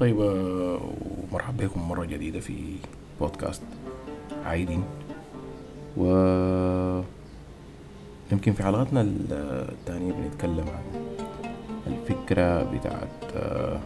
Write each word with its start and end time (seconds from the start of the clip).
طيبة 0.00 0.24
ومرحبا 1.30 1.66
بكم 1.66 1.88
مرة 1.88 2.04
جديدة 2.04 2.40
في 2.40 2.76
بودكاست 3.20 3.62
عايدين. 4.44 4.84
و 5.96 6.04
يمكن 8.32 8.52
في 8.52 8.62
حلقتنا 8.62 9.00
الثانية 9.02 10.12
بنتكلم 10.12 10.64
عن 10.68 10.82
الفكرة 11.86 12.62
بتاعت 12.62 13.34
آه، 13.34 13.80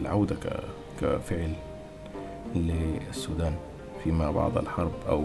العودة 0.00 0.36
كفعل 1.00 1.52
للسودان 2.54 3.54
فيما 4.04 4.30
بعد 4.30 4.56
الحرب 4.56 4.92
أو 5.08 5.24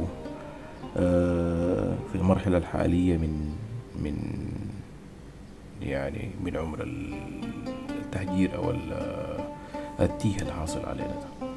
آه، 0.97 1.95
في 2.11 2.15
المرحلة 2.15 2.57
الحالية 2.57 3.17
من 3.17 3.55
من 3.99 4.17
يعني 5.81 6.29
من 6.43 6.57
عمر 6.57 6.87
التهجير 7.89 8.55
أو 8.55 8.71
التيه 9.99 10.35
الحاصل 10.41 10.85
علينا 10.85 11.07
ده 11.07 11.47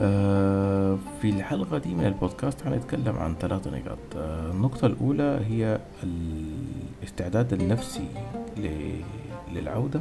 آه، 0.00 0.98
في 1.22 1.28
الحلقة 1.30 1.78
دي 1.78 1.94
من 1.94 2.06
البودكاست 2.06 2.66
هنتكلم 2.66 3.16
عن 3.18 3.34
ثلاث 3.40 3.66
نقاط. 3.68 3.98
آه، 4.16 4.50
النقطة 4.50 4.86
الأولى 4.86 5.40
هي 5.48 5.78
الاستعداد 6.02 7.52
النفسي 7.52 8.08
للعودة. 9.52 10.00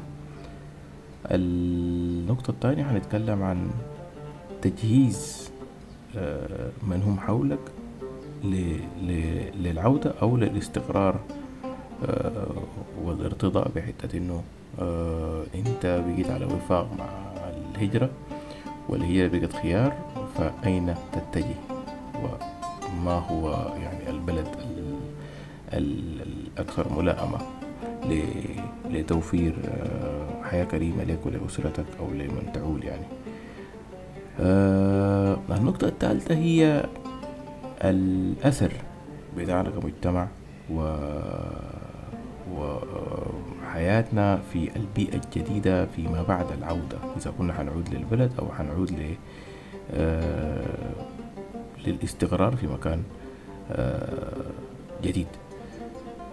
النقطة 1.32 2.52
الثانية 2.52 2.92
هنتكلم 2.92 3.44
عن 3.44 3.72
تجهيز 4.62 5.52
آه، 6.18 6.70
من 6.88 7.02
هم 7.04 7.20
حولك 7.20 7.60
للعودة 9.64 10.14
أو 10.22 10.38
للاستقرار 10.38 11.20
والارتضاء 13.04 13.72
بحتة 13.76 14.18
إنه 14.18 14.44
أنت 15.56 16.04
بقيت 16.08 16.30
على 16.30 16.46
وفاق 16.46 16.90
مع 17.00 17.06
الهجرة 17.76 18.10
والهجرة 18.90 19.40
بقت 19.40 19.54
خيار 19.54 19.94
فأين 20.38 20.96
تتجه؟ 21.12 21.56
وما 22.24 23.12
هو 23.12 23.74
يعني 23.82 24.10
البلد 24.10 24.48
الأكثر 25.74 27.02
ملائمة 27.02 27.38
لتوفير 28.90 29.54
آه، 29.66 30.44
حياة 30.44 30.64
كريمة 30.64 31.04
لك 31.04 31.26
ولأسرتك 31.26 31.86
أو 32.00 32.12
لمن 32.12 32.50
تعول 32.54 32.84
يعني. 32.84 33.06
آه، 34.40 35.38
النقطة 35.52 35.88
الثالثة 35.88 36.36
هي 36.36 36.86
الأثر 37.84 38.72
بتاعنا 39.38 39.70
كمجتمع 39.70 40.28
و 40.72 40.80
وحياتنا 43.74 44.40
في 44.54 44.70
البيئة 44.76 45.16
الجديدة 45.16 45.86
فيما 45.86 46.24
بعد 46.24 46.46
العودة. 46.52 46.98
إذا 47.18 47.34
كنا 47.38 47.54
حنعود 47.54 47.90
للبلد 47.90 48.32
أو 48.40 48.52
حنعود 48.54 48.92
ل 48.92 49.16
آه، 49.94 50.94
للاستقرار 51.88 52.56
في 52.56 52.68
مكان 52.68 53.04
آه، 53.72 54.46
جديد. 55.04 55.28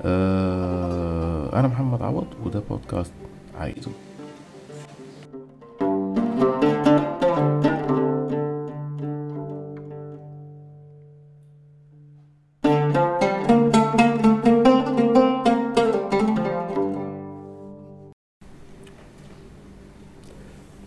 آه، 0.04 1.60
أنا 1.60 1.68
محمد 1.68 2.02
عوض 2.02 2.26
وده 2.44 2.62
بودكاست 2.70 3.12
عايزه. 3.60 3.90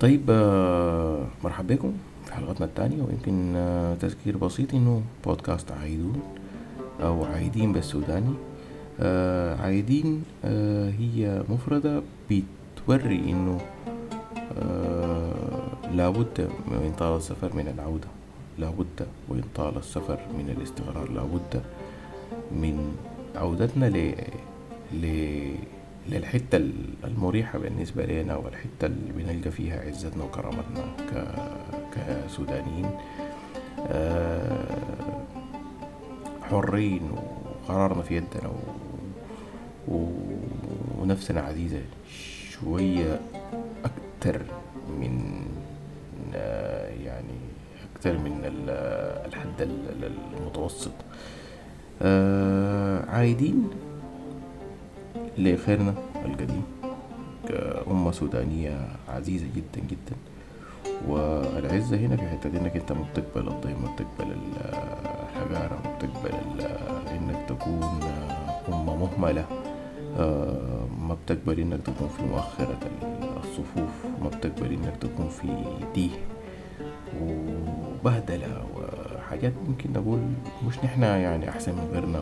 طيب 0.03 0.22
آه، 0.30 1.28
مرحبا 1.44 1.75
بكم 1.75 1.94
في 2.25 2.34
حلقتنا 2.34 2.66
الثانية 2.66 3.03
ويمكن 3.03 3.56
آه، 3.56 3.96
تذكير 3.96 4.38
بسيط 4.38 4.74
إنه 4.74 5.02
بودكاست 5.25 5.72
عايدون 5.72 6.19
أو 7.02 7.24
عايدين 7.24 7.74
بالسوداني 7.74 8.34
آه، 9.00 9.62
عايدين 9.62 10.24
هي 11.00 11.44
مفردة 11.50 12.02
بتوري 12.31 13.16
إنه 13.16 13.62
لابد 15.94 16.50
وإن 16.72 16.94
طال 17.00 17.18
السفر 17.18 17.56
من 17.56 17.68
العودة 17.68 18.08
لابد 18.59 19.08
وإن 19.30 19.44
طال 19.56 19.78
السفر 19.78 20.20
من 20.38 20.56
الاستقرار 20.58 21.12
لابد 21.12 21.62
من 22.52 22.96
عودتنا 23.35 23.85
ل... 23.85 24.16
ل... 24.94 25.06
للحتة 26.09 26.58
المريحة 27.03 27.59
بالنسبة 27.59 28.06
لنا 28.06 28.36
والحتة 28.36 28.86
اللي 28.86 29.12
بنلقى 29.12 29.52
فيها 29.52 29.81
عزتنا 29.81 30.24
وكرامتنا 30.24 30.96
كسودانيين 31.96 32.90
آه، 33.88 34.68
حرين 36.41 37.12
وقرارنا 37.12 38.02
في 38.02 38.16
يدنا 38.18 38.52
و... 39.88 40.09
ونفسنا 41.00 41.41
عزيزة 41.41 41.81
شوية 42.50 43.20
أكتر 43.85 44.41
من 45.00 45.41
آه، 46.35 46.90
يعني 46.90 47.38
أكتر 47.96 48.18
من 48.18 48.41
الحد 49.25 49.68
المتوسط. 50.38 50.91
آه، 52.02 53.06
عايدين 53.09 53.70
لخيرنا 55.38 55.94
القديم 56.26 56.64
كأمة 57.50 58.12
سودانية 58.12 58.88
عزيزة 59.10 59.46
جدا 59.56 59.88
جدا. 59.88 60.16
والعزة 61.08 61.98
هنا 61.98 62.16
في 62.16 62.28
حتة 62.30 62.50
إنك 62.60 62.76
أنت 62.76 62.92
ما 62.92 63.06
بتقبل 63.14 63.48
الضيم 63.48 63.76
ما 63.84 63.90
بتقبل 63.96 64.32
الحجارة 64.32 65.78
بتقبل 65.98 66.62
إنك 67.12 67.46
تكون 67.50 68.00
أمة 68.70 68.96
مهملة. 68.96 69.46
ما 71.08 71.18
بتقبل 71.26 71.60
إنك 71.60 71.82
تكون 71.82 72.08
في 72.18 72.24
مؤخرة 72.24 72.78
الصفوف 73.44 74.06
ما 74.22 74.30
بتقبل 74.30 74.72
إنك 74.74 74.98
تكون 75.02 75.30
في 75.30 75.48
ديه 75.96 76.10
وبهدلة 77.22 78.64
وحاجات 78.76 79.54
ممكن 79.68 79.94
نقول 79.94 80.20
مش 80.68 80.78
نحنا 80.84 81.18
يعني 81.18 81.50
أحسن 81.50 81.72
من 81.72 81.90
غيرنا 81.94 82.22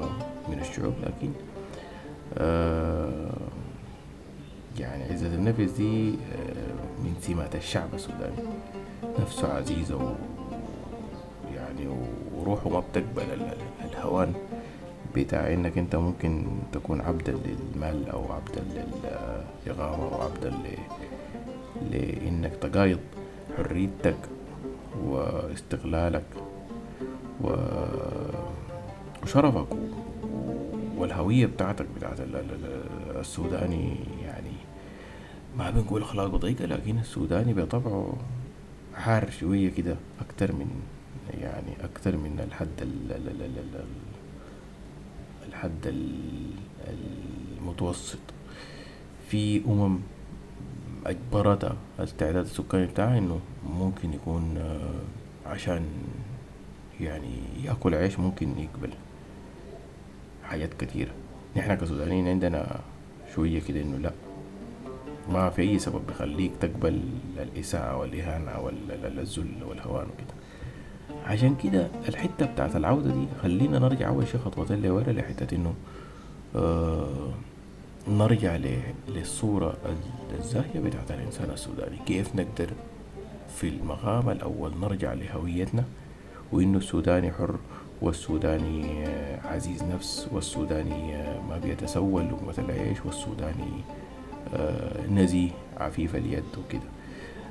من 0.50 0.60
الشعوب 0.60 0.94
لكن 1.04 1.28
آه، 1.28 1.51
يعني 4.80 5.04
عزة 5.04 5.28
النفس 5.36 5.72
دي 5.72 6.10
آه، 6.10 6.14
من 7.04 7.16
سمات 7.22 7.56
الشعب 7.56 7.94
السوداني 7.94 8.36
نفسه 9.20 9.54
عزيزة 9.54 9.96
و 9.96 10.14
يعني 11.56 11.88
وروحه 12.36 12.70
ما 12.70 12.80
بتقبل 12.80 13.24
الهوان 13.86 14.34
بتاع 15.16 15.54
إنك 15.54 15.78
أنت 15.78 15.96
ممكن 15.96 16.46
تكون 16.74 17.02
عبدا 17.02 17.32
للمال 17.32 18.10
أو 18.10 18.24
عبدا 18.32 18.62
للإغاظة 19.66 20.16
أو 20.16 20.22
عبدا 20.22 20.54
لإنك 21.92 22.52
تقايض 22.62 23.00
حريتك 23.58 24.18
واستغلالك 25.04 26.24
وشرفك 29.24 29.68
والهوية 31.02 31.46
بتاعتك 31.46 31.86
بتاعت 31.98 32.18
السوداني 33.20 33.96
يعني. 34.24 34.52
ما 35.58 35.70
بنقول 35.70 36.02
أخلاق 36.02 36.28
بطيئة 36.28 36.66
لكن 36.66 37.00
السوداني 37.00 37.54
بطبعه 37.54 38.14
حار 38.96 39.30
شوية 39.30 39.70
كده 39.70 39.96
أكتر 40.22 40.52
من 40.52 40.68
يعني 41.42 41.74
أكتر 41.84 42.18
من 42.18 42.40
الحد 42.40 42.88
الحد 45.48 45.94
المتوسط. 47.60 48.18
في 49.30 49.62
أمم 49.66 50.00
أجبرتها 51.06 51.76
التعداد 52.00 52.46
السكاني 52.46 52.86
بتاعها 52.86 53.18
إنه 53.18 53.40
ممكن 53.70 54.14
يكون 54.14 54.58
آه، 54.58 55.50
عشان 55.50 55.86
يعني 57.00 57.36
يأكل 57.64 57.96
عيش 57.96 58.20
ممكن 58.20 58.60
يقبل. 58.60 58.90
حاجات 60.52 60.74
كتيرة. 60.80 61.12
نحن 61.58 61.74
كسودانيين 61.74 62.28
عندنا 62.28 62.80
شوية 63.36 63.60
كده 63.68 63.82
إنه 63.82 63.98
لأ. 63.98 64.12
ما 65.30 65.50
في 65.50 65.62
أي 65.62 65.80
سبب 65.80 66.02
بيخليك 66.08 66.52
تقبل 66.62 67.02
الإساءة 67.40 67.98
والإهانة 67.98 68.60
والذل 68.60 69.64
والهوان 69.70 70.06
وكده. 70.06 70.34
عشان 71.26 71.56
كده 71.64 71.88
الحتة 72.10 72.46
بتاعت 72.46 72.76
العودة 72.76 73.12
دي 73.12 73.26
خلينا 73.44 73.80
نرجع 73.80 74.08
أول 74.08 74.28
شي 74.28 74.38
خطوتين 74.38 74.82
لورا 74.82 75.12
لحتة 75.12 75.56
إنه 75.56 75.74
آه 76.56 77.34
نرجع 78.08 78.58
للصورة 79.08 79.78
الزاهية 80.40 80.80
بتاعت 80.80 81.12
الإنسان 81.12 81.50
السوداني. 81.50 81.98
كيف 82.06 82.36
نقدر 82.36 82.70
في 83.56 83.68
المقام 83.68 84.30
الأول 84.30 84.72
نرجع 84.82 85.14
لهويتنا 85.14 85.84
وإنه 86.52 86.78
السوداني 86.78 87.32
حر 87.32 87.56
والسوداني 88.02 89.06
عزيز 89.46 89.84
نفس 89.84 90.28
والسوداني 90.32 91.24
ما 91.50 91.58
بيتسول 91.64 92.26
لقمة 92.30 92.54
العيش 92.58 93.06
والسوداني 93.06 93.72
آه، 94.56 95.08
نزيه 95.08 95.50
عفيف 95.78 96.16
اليد 96.16 96.44
وكده. 96.66 96.82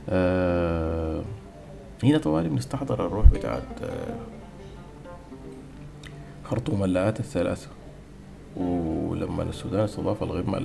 آه 0.09 1.23
هنا 2.05 2.19
طوالي 2.19 2.49
بنستحضر 2.49 3.07
الروح 3.07 3.27
بتاعت 3.27 3.83
آه 3.83 4.17
خرطوم 6.45 6.85
اللاءات 6.85 7.21
الثلاثة. 7.21 7.69
ولما 8.57 9.43
السودان 9.43 9.81
استضاف 9.81 10.23
الغمة 10.23 10.59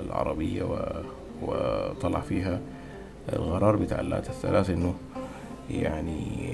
العربية 0.00 0.62
وطلع 1.42 2.20
فيها 2.20 2.60
القرار 3.32 3.76
بتاع 3.76 4.00
اللاءات 4.00 4.28
الثلاثة 4.28 4.72
إنه 4.74 4.94
يعني 5.70 6.52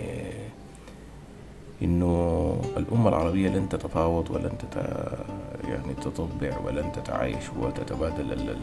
إنه 1.82 2.56
الأمة 2.76 3.08
العربية 3.08 3.49
لن 3.49 3.69
تتفاوض 3.69 4.31
ولن 4.31 4.52
تت 4.58 4.76
يعني 5.69 5.94
تتطبع 5.94 6.58
ولن 6.67 6.93
تتعايش 6.93 7.44
وتتبادل 7.61 8.56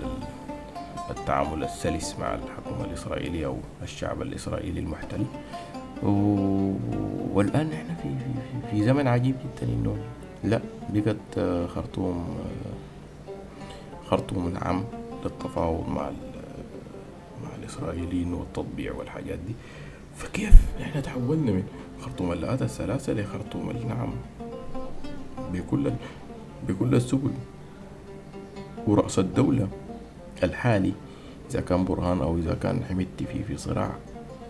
التعامل 1.10 1.64
السلس 1.64 2.16
مع 2.20 2.34
الحكومة 2.36 2.86
الإسرائيلية 2.86 3.46
أو 3.46 3.58
الشعب 3.84 4.22
الإسرائيلي 4.22 4.80
المحتل. 4.80 5.26
والآن 7.34 7.72
إحنا 7.74 7.96
في 7.96 8.10
في 8.20 8.70
في 8.72 8.84
زمن 8.86 9.08
عجيب 9.08 9.36
جدا 9.36 9.74
إنه 9.74 9.98
لا 10.44 10.62
بقت 10.94 11.40
خرطوم 11.70 12.38
خرطوم 14.10 14.50
نعم 14.50 14.84
للتفاوض 15.26 15.90
مع 15.90 16.10
مع 17.44 17.50
الإسرائيليين 17.60 18.34
والتطبيع 18.34 18.94
والحاجات 18.94 19.40
دي 19.48 19.54
فكيف 20.16 20.54
إحنا 20.82 21.02
تحولنا 21.02 21.52
من 21.52 21.64
خرطوم. 22.02 22.32
اللآت 22.32 22.62
الثلاثة 22.62 23.14
لخرطوم 23.14 23.70
النعم 23.70 24.14
بكل 25.54 25.92
بكل 26.68 26.96
السبل. 26.96 27.32
ورأس 28.88 29.20
الدولة 29.20 29.68
الحالي 30.44 30.94
إذا 31.52 31.62
كان 31.62 31.86
برهان 31.86 32.22
أو 32.22 32.38
إذا 32.38 32.54
كان 32.54 32.84
حمدتي 32.84 33.26
في 33.26 33.44
في 33.44 33.58
صراع 33.58 33.92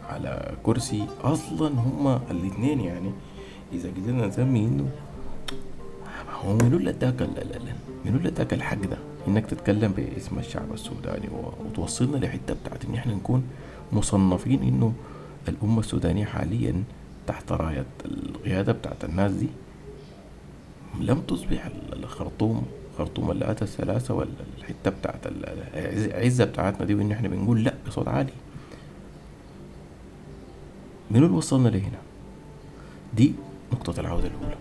على 0.10 0.54
كرسي 0.64 1.08
أصلا 1.24 1.68
هما 1.80 2.22
الاثنين 2.32 2.80
يعني. 2.80 3.12
إذا 3.74 3.90
قدرنا 3.90 4.28
نسمي 4.28 4.60
إنه 4.60 4.90
هو 6.46 6.54
منو 6.54 6.78
اللي 6.78 6.90
اداك 6.90 7.22
منو 8.06 8.18
اللي 8.18 8.30
اداك 8.30 8.54
الحق 8.54 8.82
ده؟ 8.82 8.98
إنك 9.28 9.46
تتكلم 9.46 9.92
باسم 9.92 10.40
الشعب 10.40 10.74
السوداني 10.74 11.28
وتوصلنا 11.66 12.18
لحتة 12.18 12.54
بتاعت 12.54 12.86
إن 12.86 12.96
إحنا 12.96 13.14
نكون 13.14 13.44
مصنفين 13.92 14.64
إنه 14.64 14.94
الأمة 15.48 15.80
السودانية 15.80 16.26
حاليا 16.26 16.84
تحت 17.30 17.52
راية 17.52 17.86
القيادة 18.06 18.74
بتاعت 18.74 19.04
الناس 19.04 19.32
دي 19.32 19.48
لم 21.00 21.22
تصبح 21.22 21.70
الخرطوم 21.94 22.66
خرطوم 22.98 23.32
اللات 23.32 23.62
الثلاثة 23.62 24.14
ولا 24.14 24.30
الحتة 24.58 24.92
بتاعت 24.92 25.20
العزة 25.26 26.46
بتاعتنا 26.46 26.86
دي 26.86 26.96
وإن 26.96 27.12
إحنا 27.12 27.28
بنقول 27.28 27.64
لأ 27.64 27.74
بصوت 27.88 28.08
عالي. 28.08 28.34
منو 31.12 31.26
اللي 31.26 31.38
وصلنا 31.38 31.70
لهنا؟ 31.70 31.98
دي 33.14 33.34
نقطة 33.74 34.00
العودة 34.00 34.28
الأولى. 34.28 34.58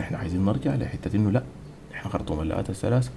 إحنا 0.00 0.18
عايزين 0.18 0.44
نرجع 0.44 0.74
لحتة 0.74 1.16
إنه 1.16 1.30
لأ 1.30 1.42
إحنا 1.94 2.10
خرطوم 2.10 2.40
اللات 2.40 2.70
الثلاثة. 2.70 3.10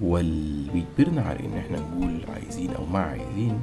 واللي 0.00 0.70
بيجبرنا 0.70 1.22
على 1.22 1.40
إن 1.40 1.56
إحنا 1.56 1.78
نقول 1.80 2.20
عايزين 2.34 2.74
أو 2.74 2.86
ما 2.86 2.98
عايزين 2.98 3.62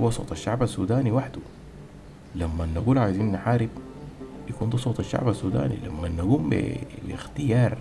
هو 0.00 0.10
صوت 0.10 0.32
الشعب 0.32 0.62
السوداني 0.62 1.12
وحده. 1.12 1.40
لما 2.34 2.66
نقول 2.66 2.98
عايزين 2.98 3.32
نحارب 3.32 3.68
يكون 4.48 4.70
ده 4.70 4.78
صوت 4.78 5.00
الشعب 5.00 5.28
السوداني. 5.28 5.76
لما 5.86 6.08
نقوم 6.08 6.50
باختيار 7.08 7.78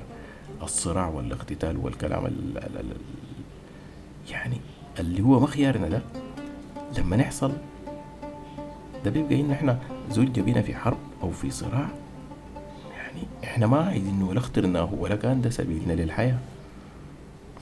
الصراع 0.63 1.07
والاقتتال 1.07 1.77
والكلام 1.77 2.25
ال 2.25 2.57
ال 2.57 2.77
ال 2.77 2.95
يعني 4.31 4.57
اللي 4.99 5.21
هو 5.21 5.39
ما 5.39 5.47
خيارنا 5.47 5.89
ده 5.89 6.01
لما 6.97 7.15
نحصل 7.15 7.51
ده 9.05 9.11
بيبقى 9.11 9.41
إن 9.41 9.51
إحنا 9.51 9.79
زوج 10.11 10.39
بينا 10.39 10.61
في 10.61 10.75
حرب 10.75 10.97
أو 11.23 11.31
في 11.31 11.51
صراع. 11.51 11.89
يعني 12.97 13.21
إحنا 13.43 13.67
ما 13.67 13.83
عايزين 13.85 14.23
ولا 14.23 14.39
اخترناه 14.39 14.93
ولا 14.93 15.15
كان 15.15 15.41
ده 15.41 15.49
سبيلنا 15.49 15.93
للحياة. 15.93 16.37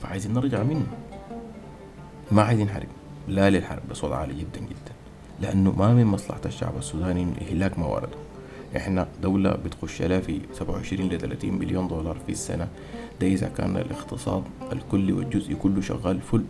فعايزين 0.02 0.34
نرجع 0.34 0.62
منه. 0.62 0.86
ما 2.32 2.42
عايزين 2.42 2.68
حرب 2.68 2.88
لا 3.28 3.50
للحرب 3.50 3.82
بصوت 3.90 4.12
عالي 4.12 4.34
جدا 4.34 4.60
جدا. 4.60 4.92
لأنه 5.40 5.72
ما 5.78 5.94
من 5.94 6.04
مصلحة 6.04 6.40
الشعب 6.46 6.76
السوداني 6.78 7.26
إهلاك 7.42 7.78
موارده. 7.78 8.16
إحنا 8.76 9.08
دولة 9.22 9.50
بتخش 9.64 10.02
لها 10.02 10.20
في 10.20 10.40
27 10.52 11.08
ل 11.08 11.18
30 11.18 11.52
مليون 11.52 11.88
دولار 11.88 12.16
في 12.26 12.32
السنة. 12.32 12.68
ده 13.20 13.26
إذا 13.26 13.48
كان 13.48 13.76
الاقتصاد 13.76 14.42
الكلي 14.72 15.12
والجزئي 15.12 15.54
كله 15.54 15.80
شغال 15.80 16.20
فل. 16.20 16.44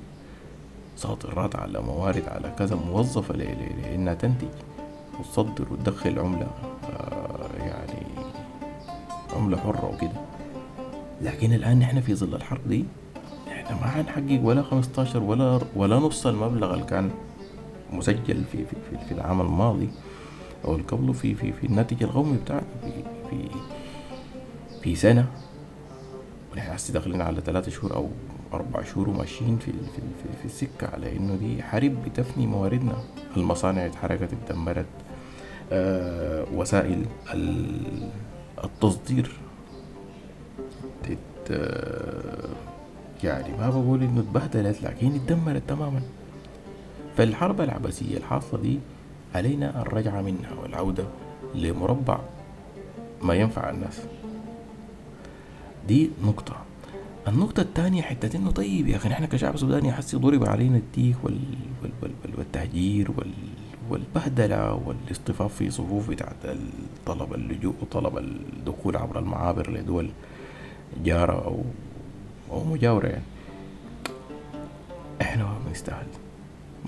صادرات 0.96 1.56
على 1.56 1.80
موارد 1.80 2.22
على 2.28 2.52
كذا 2.58 2.76
موظفة 2.76 3.34
لأنها 3.36 4.14
تنتج. 4.14 4.48
وتصدر 5.20 5.66
وتدخل 5.70 6.18
عملة 6.18 6.46
آه 6.92 7.48
يعني 7.66 8.06
عملة 9.36 9.56
حرة 9.56 9.90
وكده. 9.94 10.20
لكن 11.22 11.52
الآن 11.52 11.78
نحن 11.78 12.00
في 12.00 12.14
ظل 12.14 12.34
الحرب 12.34 12.68
دي 12.68 12.84
إحنا 13.48 13.76
ما 13.76 13.86
حنحقق 13.86 14.40
ولا 14.42 14.62
15 14.62 15.22
ولا 15.22 15.60
ولا 15.76 15.96
نص 15.96 16.26
المبلغ 16.26 16.74
اللي 16.74 16.84
كان 16.84 17.10
مسجل 17.92 18.44
في 18.52 18.64
في 18.64 18.96
في, 19.08 19.12
العام 19.14 19.40
الماضي 19.40 19.88
أو 20.64 20.72
اللي 20.74 20.84
قبله 20.86 21.12
في 21.12 21.34
في 21.34 21.52
في 21.52 21.66
الناتج 21.66 22.02
القومي 22.02 22.36
بتاعنا 22.36 22.62
في 22.82 22.92
في 23.30 23.48
في 24.82 24.94
سنة. 24.94 25.26
ونحن 26.52 26.72
هسه 26.72 26.92
داخلين 26.92 27.20
على 27.22 27.40
ثلاثة 27.40 27.70
شهور 27.70 27.94
أو 27.94 28.08
أربع 28.52 28.82
شهور 28.82 29.08
وماشيين 29.08 29.58
في 29.58 29.72
في 29.72 30.00
في, 30.22 30.38
في 30.38 30.44
السكة 30.44 30.88
على 30.94 31.16
إنه 31.16 31.36
دي 31.36 31.62
حرب 31.62 32.04
بتفني 32.04 32.46
مواردنا. 32.46 32.96
المصانع 33.36 33.86
اتحرقت 33.86 34.28
اتدمرت. 34.32 34.86
آه 35.72 36.44
وسائل 36.54 37.06
التصدير 38.64 39.30
آه، 41.50 42.48
يعني 43.24 43.56
ما 43.58 43.70
بقول 43.70 44.02
إنه 44.02 44.20
اتبهدلت 44.20 44.82
لكن 44.82 45.14
اتدمرت 45.14 45.62
تماما. 45.68 46.00
فالحرب 47.18 47.60
العباسية 47.60 48.16
الحاصلة 48.16 48.60
دي 48.60 48.78
علينا 49.34 49.82
الرجعة 49.82 50.22
منها 50.22 50.54
والعودة 50.62 51.04
لمربع 51.54 52.18
ما 53.22 53.34
ينفع 53.34 53.70
الناس. 53.70 54.00
دي 55.88 56.10
نقطة. 56.24 56.56
النقطة 57.28 57.60
الثانية 57.60 58.02
حتة 58.02 58.36
إنه 58.36 58.50
طيب 58.50 58.88
يا 58.88 58.96
أخي 58.96 59.08
نحن 59.08 59.24
كشعب 59.24 59.56
سوداني 59.56 59.92
حسي 59.92 60.16
ضرب 60.16 60.48
علينا 60.48 60.76
التيك 60.76 61.16
وال... 61.22 61.38
وال... 61.82 61.90
وال... 62.02 62.38
والتهجير 62.38 63.10
وال... 63.10 63.32
والبهدلة 63.90 64.74
والاصطفاف 64.74 65.54
في 65.54 65.70
صفوف 65.70 66.10
بتاعت 66.10 66.36
طلب 67.06 67.34
اللجوء 67.34 67.74
وطلب 67.82 68.18
الدخول 68.18 68.96
عبر 68.96 69.18
المعابر 69.18 69.70
لدول 69.70 70.10
جارة 71.04 71.44
أو 71.44 71.62
أو 72.50 72.64
مجاورة 72.64 73.06
يعني. 73.06 73.24
إحنا 75.22 75.44
ما 75.44 75.58
بنستاهل. 75.68 76.06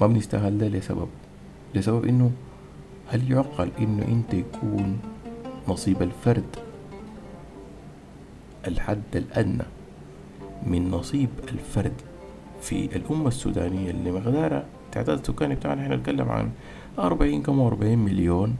ما 0.00 0.06
بنستاهل 0.06 0.58
ده 0.58 0.68
لسبب. 0.68 1.08
لسبب 1.74 2.04
إنه 2.04 2.30
هل 3.08 3.32
يعقل 3.32 3.70
إنه 3.80 4.04
أنت 4.08 4.34
يكون 4.34 4.98
نصيب 5.68 6.02
الفرد 6.02 6.56
الحد 8.66 9.02
الأدنى 9.14 9.62
من 10.66 10.90
نصيب 10.90 11.28
الفرد 11.48 11.92
في 12.60 12.96
الأمة 12.96 13.28
السودانية 13.28 13.90
اللي 13.90 14.10
مقدارها 14.12 14.64
تعداد 14.92 15.18
السكاني 15.18 15.54
بتاعنا 15.54 15.82
إحنا 15.82 15.96
نتكلم 15.96 16.28
عن 16.28 16.50
أربعين 16.98 17.42
كم 17.42 17.58
وأربعين 17.58 17.98
مليون 17.98 18.56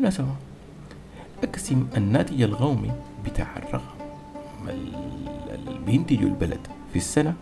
نسمة. 0.00 0.34
أقسم 1.44 1.86
الناتج 1.96 2.42
القومي 2.42 2.90
بتاع 3.26 3.56
الرقم 3.56 3.94
اللي 4.68 5.78
بينتجه 5.86 6.22
البلد 6.24 6.60
في 6.92 6.96
السنة 6.96 7.34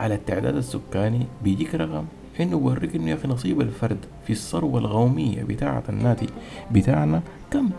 على 0.00 0.14
التعداد 0.14 0.56
السكاني 0.56 1.26
بيجيك 1.44 1.74
رقم 1.74 2.04
إنه 2.40 2.58
بوريك 2.58 2.94
إنه 2.96 3.10
يا 3.10 3.14
أخي 3.14 3.28
نصيب 3.28 3.60
الفرد 3.60 3.98
في 4.26 4.32
الثروة 4.32 4.80
القومية 4.80 5.42
بتاعة 5.42 5.82
الناتج 5.88 6.28
بتاعنا 6.72 7.22
كم؟ 7.50 7.70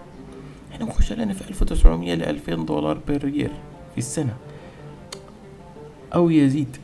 إحنا 0.73 0.85
بنخش 0.85 1.13
لنا 1.13 1.33
في 1.33 1.49
1900 1.49 2.13
ل 2.15 2.23
2000 2.23 2.55
دولار 2.55 2.97
بير 3.07 3.27
يير 3.27 3.51
في 3.91 3.97
السنة. 3.97 4.33
أو 6.15 6.29
يزيد. 6.29 6.77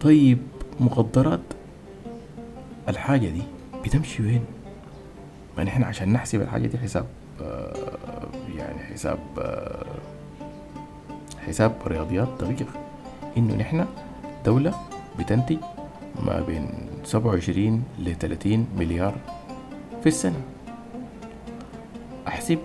طيب 0.00 0.38
مقدرات 0.80 1.40
الحاجة 2.88 3.28
دي 3.28 3.42
بتمشي 3.84 4.22
وين؟ 4.22 4.44
ما 5.58 5.64
نحن 5.64 5.82
عشان 5.82 6.12
نحسب 6.12 6.40
الحاجة 6.42 6.66
دي 6.66 6.78
حساب 6.78 7.06
آه، 7.42 7.74
يعني 8.56 8.78
حساب 8.78 9.18
آه، 9.38 9.86
حساب 11.46 11.72
رياضيات 11.86 12.28
دقيق 12.40 12.66
إنه 13.36 13.54
نحن 13.54 13.86
دولة 14.44 14.74
بتنتج 15.18 15.56
ما 16.26 16.40
بين 16.40 16.68
سبعة 17.04 17.30
وعشرين 17.30 17.82
لثلاثين 17.98 18.66
مليار 18.78 19.14
في 20.02 20.06
السنة. 20.06 20.40
أحسب 22.28 22.58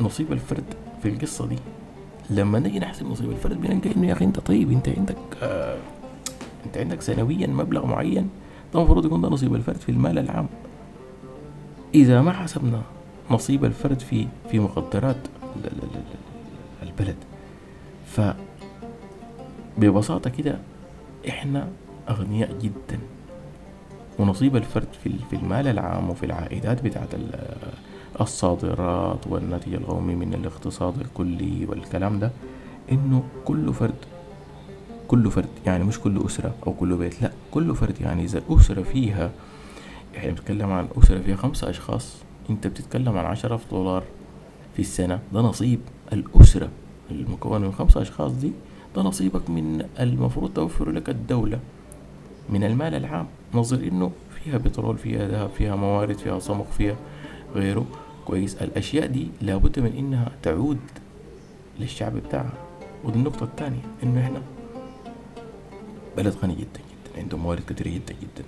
نصيب 0.00 0.32
الفرد 0.32 0.64
في 1.02 1.08
القصة 1.08 1.46
دي. 1.46 1.56
لما 2.30 2.58
نجي 2.58 2.78
نحسب 2.78 3.06
نصيب 3.06 3.30
الفرد 3.30 3.60
بنلقى 3.60 3.96
إنه 3.96 4.06
يا 4.06 4.12
أخي 4.12 4.24
أنت 4.24 4.40
طيب 4.40 4.72
أنت 4.72 4.88
عندك 4.88 5.16
آه 5.42 5.78
أنت 6.66 6.78
عندك 6.78 7.02
سنويا 7.02 7.46
مبلغ 7.46 7.86
معين 7.86 8.28
ده 8.74 8.80
المفروض 8.80 9.06
يكون 9.06 9.20
ده 9.20 9.28
نصيب 9.28 9.54
الفرد 9.54 9.76
في 9.76 9.88
المال 9.88 10.18
العام. 10.18 10.46
إذا 11.94 12.22
ما 12.22 12.32
حسبنا 12.32 12.82
نصيب 13.30 13.64
الفرد 13.64 14.00
في 14.00 14.26
في 14.50 14.58
مقدرات 14.58 15.16
البلد 16.82 17.16
ف 18.06 18.20
ببساطة 19.78 20.30
كده 20.30 20.58
إحنا 21.28 21.68
أغنياء 22.10 22.58
جدا. 22.62 22.98
ونصيب 24.18 24.56
الفرد 24.56 24.88
في 25.30 25.36
المال 25.36 25.68
العام 25.68 26.10
وفي 26.10 26.26
العائدات 26.26 26.82
بتاعت 26.84 27.08
الصادرات 28.20 29.26
والناتج 29.26 29.74
القومي 29.74 30.14
من 30.14 30.34
الاقتصاد 30.34 31.00
الكلي 31.00 31.66
والكلام 31.68 32.18
ده 32.18 32.30
إنه 32.92 33.22
كل 33.44 33.74
فرد 33.74 33.94
كل 35.08 35.30
فرد 35.30 35.48
يعني 35.66 35.84
مش 35.84 36.00
كل 36.00 36.26
أسرة 36.26 36.54
أو 36.66 36.72
كل 36.72 36.96
بيت 36.96 37.22
لا 37.22 37.30
كل 37.50 37.74
فرد 37.74 38.00
يعني 38.00 38.24
إذا 38.24 38.42
أسرة 38.50 38.82
فيها 38.82 39.30
يعني 40.14 40.30
بتتكلم 40.32 40.70
عن 40.72 40.88
أسرة 41.02 41.18
فيها 41.18 41.36
خمسة 41.36 41.70
أشخاص 41.70 42.16
أنت 42.50 42.66
بتتكلم 42.66 43.18
عن 43.18 43.24
عشرة 43.24 43.60
دولار 43.70 44.02
في 44.74 44.78
السنة 44.82 45.20
ده 45.32 45.40
نصيب 45.40 45.80
الأسرة. 46.12 46.68
المكونة 47.10 47.66
من 47.66 47.72
خمسة 47.72 48.02
أشخاص 48.02 48.32
دي 48.32 48.52
ده 48.96 49.02
نصيبك 49.02 49.50
من 49.50 49.84
المفروض 50.00 50.50
توفر 50.54 50.90
لك 50.90 51.08
الدولة. 51.08 51.58
من 52.48 52.64
المال 52.64 52.94
العام. 52.94 53.26
نظر 53.54 53.76
إنه 53.76 54.12
فيها 54.30 54.58
بترول 54.58 54.98
فيها 54.98 55.28
ذهب 55.28 55.50
فيها 55.50 55.76
موارد 55.76 56.18
فيها 56.18 56.38
صمغ 56.38 56.64
فيها 56.64 56.96
غيره. 57.54 57.86
كويس. 58.24 58.62
الأشياء 58.62 59.06
دي 59.06 59.28
لابد 59.40 59.80
من 59.80 59.92
إنها 59.98 60.32
تعود 60.42 60.78
للشعب 61.80 62.16
بتاعها 62.16 62.52
ودي 63.04 63.18
النقطة 63.18 63.44
الثانية 63.44 63.82
إنه 64.02 64.20
إحنا 64.20 64.42
بلد 66.16 66.34
غني 66.42 66.54
جدا 66.54 66.80
جدا. 66.90 67.20
عنده 67.22 67.36
موارد 67.36 67.62
كثيرة 67.68 67.88
جدا 67.88 68.14
جدا. 68.22 68.44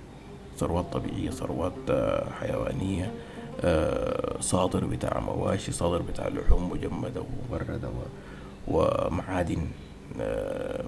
ثروات 0.57 0.85
طبيعية 0.93 1.29
ثروات 1.29 1.73
آه، 1.89 2.29
حيوانية 2.39 3.11
آه، 3.61 4.41
صادر 4.41 4.85
بتاع 4.85 5.19
مواشي 5.19 5.71
صادر 5.71 6.01
بتاع 6.01 6.27
لحوم 6.27 6.69
مجمدة 6.69 7.21
ومبردة 7.21 7.89
ومعادن 8.67 9.67
آه، 10.21 10.85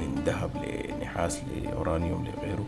من 0.00 0.22
ذهب 0.26 0.50
لنحاس 0.56 1.40
لأورانيوم 1.62 2.24
لغيره 2.24 2.66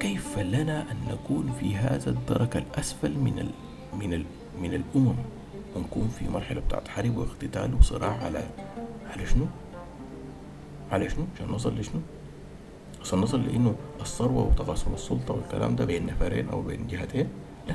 كيف 0.00 0.38
لنا 0.38 0.82
أن 0.90 0.96
نكون 1.12 1.52
في 1.60 1.76
هذا 1.76 2.10
الدرك 2.10 2.56
الأسفل 2.56 3.10
من 3.18 3.38
ال 3.38 3.50
من 3.98 4.14
ال 4.14 4.24
من 4.62 4.74
الأمم 4.74 5.14
ونكون 5.76 6.08
في 6.18 6.28
مرحلة 6.28 6.60
بتاعت 6.60 6.88
حرب 6.88 7.16
واقتتال 7.16 7.74
وصراع 7.74 8.16
على 8.24 8.42
على 9.10 9.26
شنو؟ 9.26 9.46
على 10.92 11.10
شنو؟ 11.10 11.24
عشان 11.36 11.46
نوصل 11.48 11.78
لشنو؟ 11.78 12.00
عشان 13.02 13.18
نوصل 13.18 13.42
لأنه 13.46 13.74
الثروة 14.00 14.42
وتقاسم 14.46 14.94
السلطة 14.94 15.34
والكلام 15.34 15.76
ده 15.76 15.84
بين 15.84 16.06
نفرين 16.06 16.48
أو 16.48 16.62
بين 16.62 16.86
جهتين 16.86 17.28
لا 17.68 17.74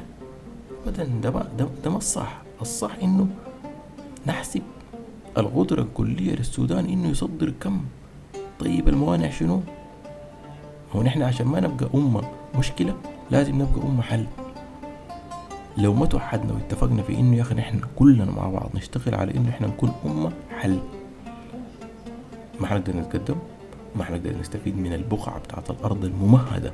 أبدا 0.87 1.03
ده 1.03 1.29
ده, 1.57 1.67
ده 1.83 1.89
ما 1.89 1.97
الصح 1.97 2.41
الصح 2.61 2.95
إنه 3.03 3.27
نحسب 4.27 4.61
القدرة 5.38 5.82
الكلية 5.82 6.36
للسودان 6.36 6.86
إنه 6.86 7.10
يصدر 7.10 7.54
كم؟ 7.62 7.82
طيب 8.60 8.89
الموانع 8.89 9.30
شنو؟ 9.30 9.62
هو 10.96 11.04
نحن 11.04 11.22
عشان 11.22 11.48
ما 11.48 11.60
نبقى 11.60 11.89
أمة 11.96 12.22
مشكلة 12.60 12.96
لازم 13.32 13.56
نبقى 13.56 13.82
أمة 13.88 14.01
حل. 14.01 14.25
لو 15.77 15.94
ما 15.94 16.06
توحدنا 16.06 16.54
واتفقنا 16.54 17.01
في 17.01 17.20
إنه 17.20 17.36
يا 17.38 17.42
أخي 17.42 17.56
نحن 17.56 17.80
كلنا 17.96 18.25
مع 18.32 18.50
بعض 18.50 18.70
نشتغل 18.75 19.15
على 19.15 19.34
إنه 19.38 19.50
إحنا 19.50 19.68
نكون 19.68 19.92
أمة 20.06 20.32
حل. 20.60 20.80
ما 22.62 22.68
حنقدر 22.68 22.98
نتقدم؟ 22.98 23.36
ما 23.96 24.04
حنقدر 24.04 24.34
نستفيد 24.39 24.77
من 24.77 24.94
البقعة 24.94 25.39
بتاعت 25.39 25.70
الأرض 25.70 26.06
الممهدة. 26.06 26.74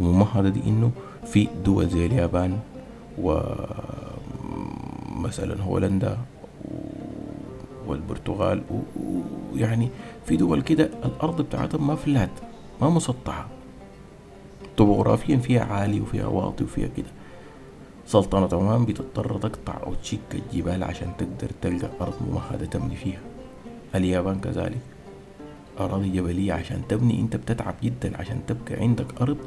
الممهدة 0.00 0.48
دي 0.48 0.60
إنه 0.66 0.90
في 1.24 1.48
دول 1.64 1.88
زي 1.88 2.06
اليابان 2.06 2.58
ومثلا 3.18 3.62
هولندا 5.62 6.18
والبرتغال 7.86 8.62
ويعني 9.52 9.88
في 10.26 10.36
دول 10.36 10.62
كده 10.62 10.90
الأرض 11.04 11.42
بتاعتهم 11.42 11.86
ما 11.86 11.94
فلات 11.94 12.30
ما 12.80 12.90
مسطحة. 12.90 13.46
طبوغرافيا 14.76 15.36
فيها 15.36 15.64
عالي 15.64 16.00
وفيها 16.00 16.26
واطي 16.26 16.64
وفيها 16.64 16.88
كده. 16.96 17.10
سلطنة 18.06 18.48
عمان 18.52 18.84
بتضطر 18.84 19.38
تقطع 19.38 19.82
أو 19.86 19.94
تشك 19.94 20.18
الجبال 20.34 20.84
عشان 20.84 21.12
تقدر 21.18 21.50
تلقى 21.62 21.90
أرض 22.00 22.14
ممهدة 22.30 22.66
تبني 22.66 22.96
فيها. 22.96 23.20
اليابان 23.94 24.40
كذلك. 24.40 24.80
أراضي 25.80 26.08
جبلية 26.10 26.52
عشان 26.52 26.82
تبني 26.88 27.20
أنت 27.20 27.36
بتتعب 27.36 27.74
جدا 27.82 28.16
عشان 28.16 28.40
تبقى 28.46 28.74
عندك 28.82 29.20
أرض 29.20 29.38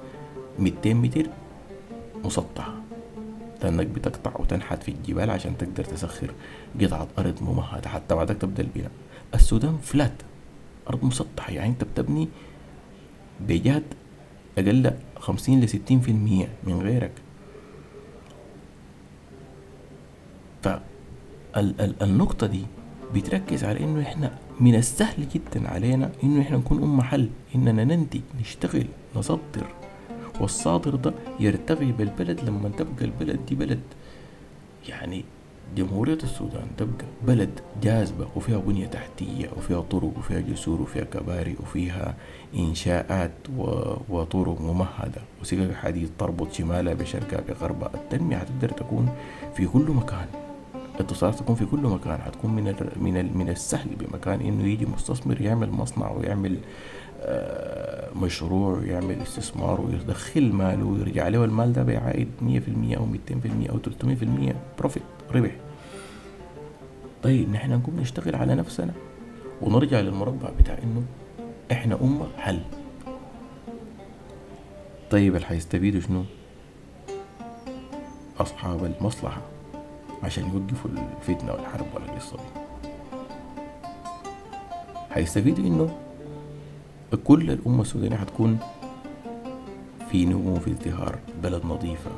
200 0.59 0.93
متر 0.93 1.27
مسطحة. 2.25 2.73
لأنك 3.63 3.87
بتقطع 3.87 4.31
وتنحت 4.39 4.83
في 4.83 4.91
الجبال 4.91 5.29
عشان 5.29 5.57
تقدر 5.57 5.83
تسخر 5.83 6.31
قطعة 6.81 7.07
أرض 7.19 7.43
ممهدة 7.43 7.89
حتى 7.89 8.15
بعدك 8.15 8.35
تبدأ 8.37 8.63
البناء. 8.63 8.91
السودان 9.35 9.77
فلات 9.77 10.13
أرض 10.89 11.03
مسطحة. 11.03 11.51
يعني 11.51 11.69
أنت 11.69 11.83
بتبني 11.83 12.27
بجهد 13.47 13.83
أقل 14.57 14.91
خمسين 15.19 15.61
لستين 15.61 15.99
في 15.99 16.11
المية 16.11 16.47
من 16.63 16.81
غيرك. 16.81 17.11
فالنقطة 20.63 22.47
دي 22.47 22.63
بتركز 23.15 23.63
على 23.63 23.79
إنه 23.79 24.01
إحنا 24.01 24.31
من 24.59 24.75
السهل 24.75 25.29
جدا 25.29 25.69
علينا 25.69 26.11
إنه 26.23 26.41
إحنا 26.41 26.57
نكون 26.57 26.83
أم 26.83 26.97
محل 26.97 27.29
إننا 27.55 27.83
ننتج 27.83 28.21
نشتغل 28.41 28.85
نصدر 29.15 29.67
والصادر 30.41 30.95
ده 30.95 31.13
يرتقي 31.39 31.91
بالبلد 31.91 32.39
لما 32.43 32.69
تبقى 32.69 33.05
البلد 33.05 33.39
دي 33.45 33.55
بلد. 33.55 33.79
يعني 34.89 35.25
جمهورية 35.77 36.17
السودان 36.23 36.67
تبقى 36.77 37.05
بلد 37.27 37.59
جاذبة 37.83 38.27
وفيها 38.35 38.57
بنية 38.57 38.87
تحتية 38.87 39.49
وفيها 39.57 39.81
طرق 39.81 40.11
وفيها 40.17 40.39
جسور 40.39 40.81
وفيها 40.81 41.03
كباري 41.03 41.55
وفيها 41.63 42.15
إنشاءات 42.55 43.31
وطرق 44.09 44.61
ممهدة. 44.61 45.21
وسكك 45.41 45.75
حديد 45.75 46.09
تربط 46.19 46.53
شمالها 46.53 46.93
بشرقها 46.93 47.41
بغربها. 47.41 47.91
التنمية 47.93 48.37
حتقدر 48.37 48.69
تكون 48.69 49.09
في 49.55 49.67
كل 49.67 49.91
مكان. 49.91 50.27
الاتصالات 50.95 51.39
تكون 51.39 51.55
في 51.55 51.65
كل 51.65 51.79
مكان. 51.79 52.21
حتكون 52.21 52.51
من 52.51 52.63
من 52.95 53.37
من 53.37 53.49
السهل 53.49 53.89
بمكان 53.99 54.41
إنه 54.41 54.63
يجي 54.67 54.85
مستثمر 54.85 55.41
يعمل 55.41 55.71
مصنع 55.71 56.11
ويعمل 56.11 56.57
مشروع 58.15 58.77
ويعمل 58.77 59.21
استثمار 59.21 59.81
ويدخل 59.81 60.53
ماله 60.53 60.85
ويرجع 60.85 61.27
له 61.27 61.45
المال 61.45 61.73
ده 61.73 61.83
بعائد 61.83 62.27
100% 62.41 62.97
أو 62.97 63.05
200% 63.05 63.69
أو 63.69 63.79
300% 63.79 64.55
بروفيت 64.79 65.03
ربح. 65.31 65.51
طيب 67.23 67.49
نحن 67.51 67.71
نقوم 67.71 67.99
نشتغل 67.99 68.35
على 68.35 68.55
نفسنا 68.55 68.93
ونرجع 69.61 69.99
للمربع 69.99 70.49
بتاع 70.59 70.77
إنه 70.83 71.03
إحنا 71.71 71.97
أمة 72.01 72.27
حل. 72.37 72.59
طيب 75.11 75.35
اللي 75.35 75.47
حيستفيدوا 75.47 76.01
شنو؟ 76.01 76.23
أصحاب 78.39 78.85
المصلحة 78.85 79.41
عشان 80.23 80.43
يوقفوا 80.43 80.91
الفتنة 81.21 81.51
والحرب 81.53 81.85
والقصة 81.95 82.37
دي. 82.37 82.43
هيستفيدوا 85.13 85.65
إنه 85.65 85.89
كل 87.15 87.51
الأمة 87.51 87.81
السودانية 87.81 88.15
هتكون 88.17 88.59
في 90.11 90.25
نمو 90.25 90.55
في 90.55 90.71
ازدهار. 90.71 91.19
بلد 91.43 91.65
نظيفة 91.65 92.11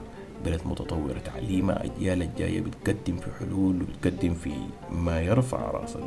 بلد 0.45 0.61
متطورة. 0.65 1.19
تعليمها 1.25 1.85
أجيال 1.85 2.21
الجاية 2.21 2.61
بتقدم 2.61 3.17
في 3.17 3.27
حلول 3.39 3.81
وبتقدم 3.81 4.33
في 4.33 4.51
ما 4.91 5.21
يرفع 5.21 5.71
رأس 5.71 5.97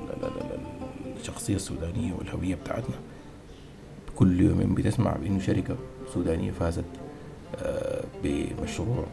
الشخصية 1.21 1.57
السودانية 1.57 2.13
والهوية 2.15 2.55
بتاعتنا. 2.55 2.97
كل 4.17 4.41
يوم 4.41 4.75
بتسمع 4.75 5.17
بأنه 5.17 5.39
شركة 5.39 5.77
سودانية 6.15 6.51
فازت 6.51 6.85
آه، 7.63 8.05
بمشروع 8.25 9.07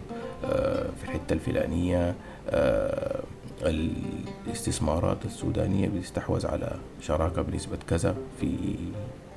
آه، 0.46 0.90
في 0.98 1.04
الحتة 1.04 1.34
الفلانية 1.34 2.16
آه، 2.50 3.20
الاستثمارات 3.62 5.26
السودانية 5.26 5.90
بتستحوذ 5.90 6.48
على 6.48 6.76
شراكة 7.02 7.42
بنسبة 7.42 7.78
كذا 7.88 8.16
في 8.40 8.76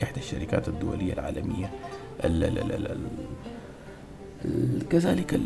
إحدى 0.02 0.20
الشركات 0.20 0.68
الدولية 0.68 1.12
العالمية 1.12 1.70
ال 2.24 3.02
كذلك 4.90 5.40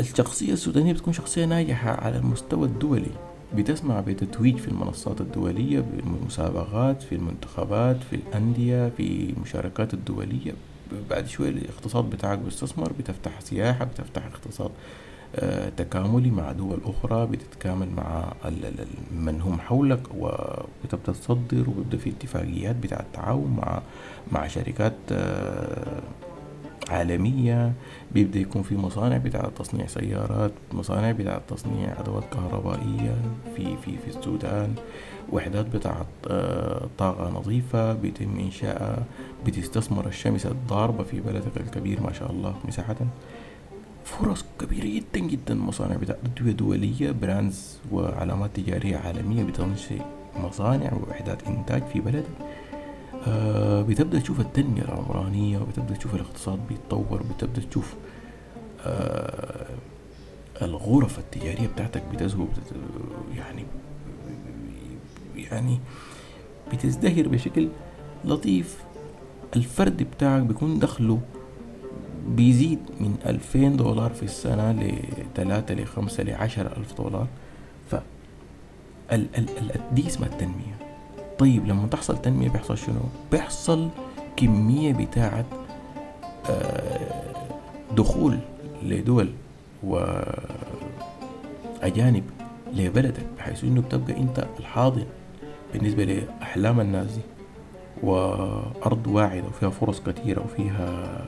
الشخصية 0.00 0.52
السودانية 0.52 0.92
بتكون 0.92 1.12
شخصية 1.12 1.44
ناجحة 1.44 1.90
على 1.90 2.16
المستوى 2.18 2.66
الدولي 2.66 3.10
بتسمع 3.56 4.00
بتتويج 4.00 4.56
في 4.56 4.68
المنصات 4.68 5.20
الدولية 5.20 5.80
بالمسابقات 5.80 7.02
في 7.02 7.14
المنتخبات 7.14 7.96
في 8.10 8.16
الأندية 8.16 8.88
في 8.96 9.30
المشاركات 9.36 9.94
الدولية. 9.94 10.52
بعد 11.10 11.26
شوية 11.26 11.48
الاقتصاد 11.50 12.10
بتاعك 12.10 12.38
بيستثمر 12.38 12.92
بتفتح 12.98 13.40
سياحة 13.40 13.84
بتفتح 13.84 14.26
اقتصاد 14.26 14.70
تكاملي 15.76 16.30
مع 16.30 16.52
دول 16.52 16.78
أخرى 16.84 17.26
بتتكامل 17.26 17.88
مع 17.96 18.32
من 19.16 19.40
هم 19.40 19.60
حولك 19.60 20.00
وبتبدأ 20.18 21.12
تصدر 21.12 21.70
وبيبدأ 21.70 21.96
في 21.98 22.10
اتفاقيات 22.10 22.76
بتاع 22.76 23.00
التعاون 23.00 23.56
مع 23.56 23.82
مع 24.32 24.46
شركات 24.46 24.92
آه، 25.12 26.02
عالمية. 26.90 27.72
بيبدأ 28.12 28.38
يكون 28.38 28.62
في 28.62 28.76
مصانع 28.76 29.16
بتاعة 29.16 29.48
تصنيع 29.48 29.86
سيارات 29.86 30.52
مصانع 30.72 31.12
بتاعة 31.12 31.40
تصنيع 31.48 32.00
أدوات 32.00 32.24
كهربائية 32.32 33.14
في 33.56 33.76
في 33.76 33.98
في 33.98 34.18
السودان. 34.18 34.74
وحدات 35.32 35.66
بتاعة 35.76 36.06
آه، 36.30 36.86
طاقة 36.98 37.30
نظيفة 37.30 37.92
بيتم 37.92 38.38
إنشاءها. 38.38 39.04
بتستثمر 39.46 40.06
الشمس 40.06 40.46
الضاربة 40.46 41.04
في 41.04 41.20
بلدك 41.20 41.56
الكبير 41.56 42.02
ما 42.02 42.12
شاء 42.12 42.30
الله 42.30 42.54
مساحة. 42.68 42.96
فرص 44.04 44.44
كبيرة 44.60 44.84
جدا 44.86 45.26
جدا 45.26 45.54
مصانع 45.54 45.96
بتاعت 45.96 46.18
أدوية 46.24 46.52
دولية 46.52 47.10
براندز 47.10 47.78
وعلامات 47.92 48.56
تجارية 48.56 48.96
عالمية 48.96 49.44
بتنشئ 49.44 50.00
مصانع 50.36 50.92
ووحدات 50.92 51.42
إنتاج 51.46 51.82
في 51.92 52.00
بلدك 52.00 52.24
آه 53.26 53.82
بتبدأ 53.82 54.18
تشوف 54.20 54.40
التنمية 54.40 54.82
العمرانية 54.82 55.58
وبتبدأ 55.58 55.94
تشوف 55.94 56.14
الاقتصاد 56.14 56.58
بيتطور 56.68 57.22
بتبدأ 57.22 57.62
تشوف 57.70 57.94
آه 58.86 59.66
الغرف 60.62 61.18
التجارية 61.18 61.66
بتاعتك 61.66 62.02
بتزهو 62.12 62.46
يعني 63.36 63.64
يعني 65.36 65.78
بتزدهر 66.72 67.28
بشكل 67.28 67.68
لطيف. 68.24 68.76
الفرد 69.56 70.02
بتاعك 70.02 70.42
بيكون 70.42 70.78
دخله 70.78 71.20
بيزيد 72.28 72.78
من 73.00 73.16
ألفين 73.26 73.76
دولار 73.76 74.10
في 74.10 74.22
السنة 74.22 74.72
لتلاتة 74.72 75.74
لخمسة 75.74 76.22
لعشرة 76.22 76.76
ألف 76.76 76.94
دولار. 76.98 77.26
ف 77.90 77.94
ال 79.12 79.26
دي 79.92 80.06
اسمها 80.06 80.28
التنمية. 80.28 80.74
طيب 81.38 81.66
لما 81.66 81.86
تحصل 81.86 82.22
تنمية 82.22 82.48
بيحصل 82.48 82.78
شنو؟ 82.78 83.00
بيحصل 83.32 83.88
كمية 84.36 84.92
بتاعة 84.92 85.44
آه، 86.50 87.34
دخول 87.96 88.38
لدول 88.82 89.30
وأجانب 91.82 92.24
لبلدك 92.72 93.26
بحيث 93.38 93.64
إنه 93.64 93.80
بتبقى 93.80 94.16
أنت 94.16 94.46
الحاضن 94.60 95.04
بالنسبة 95.72 96.04
لأحلام 96.04 96.80
الناس 96.80 97.06
دي. 97.06 97.20
وأرض 98.02 99.06
واعدة 99.06 99.46
وفيها 99.48 99.70
فرص 99.70 100.00
كثيرة 100.00 100.44
وفيها 100.44 101.24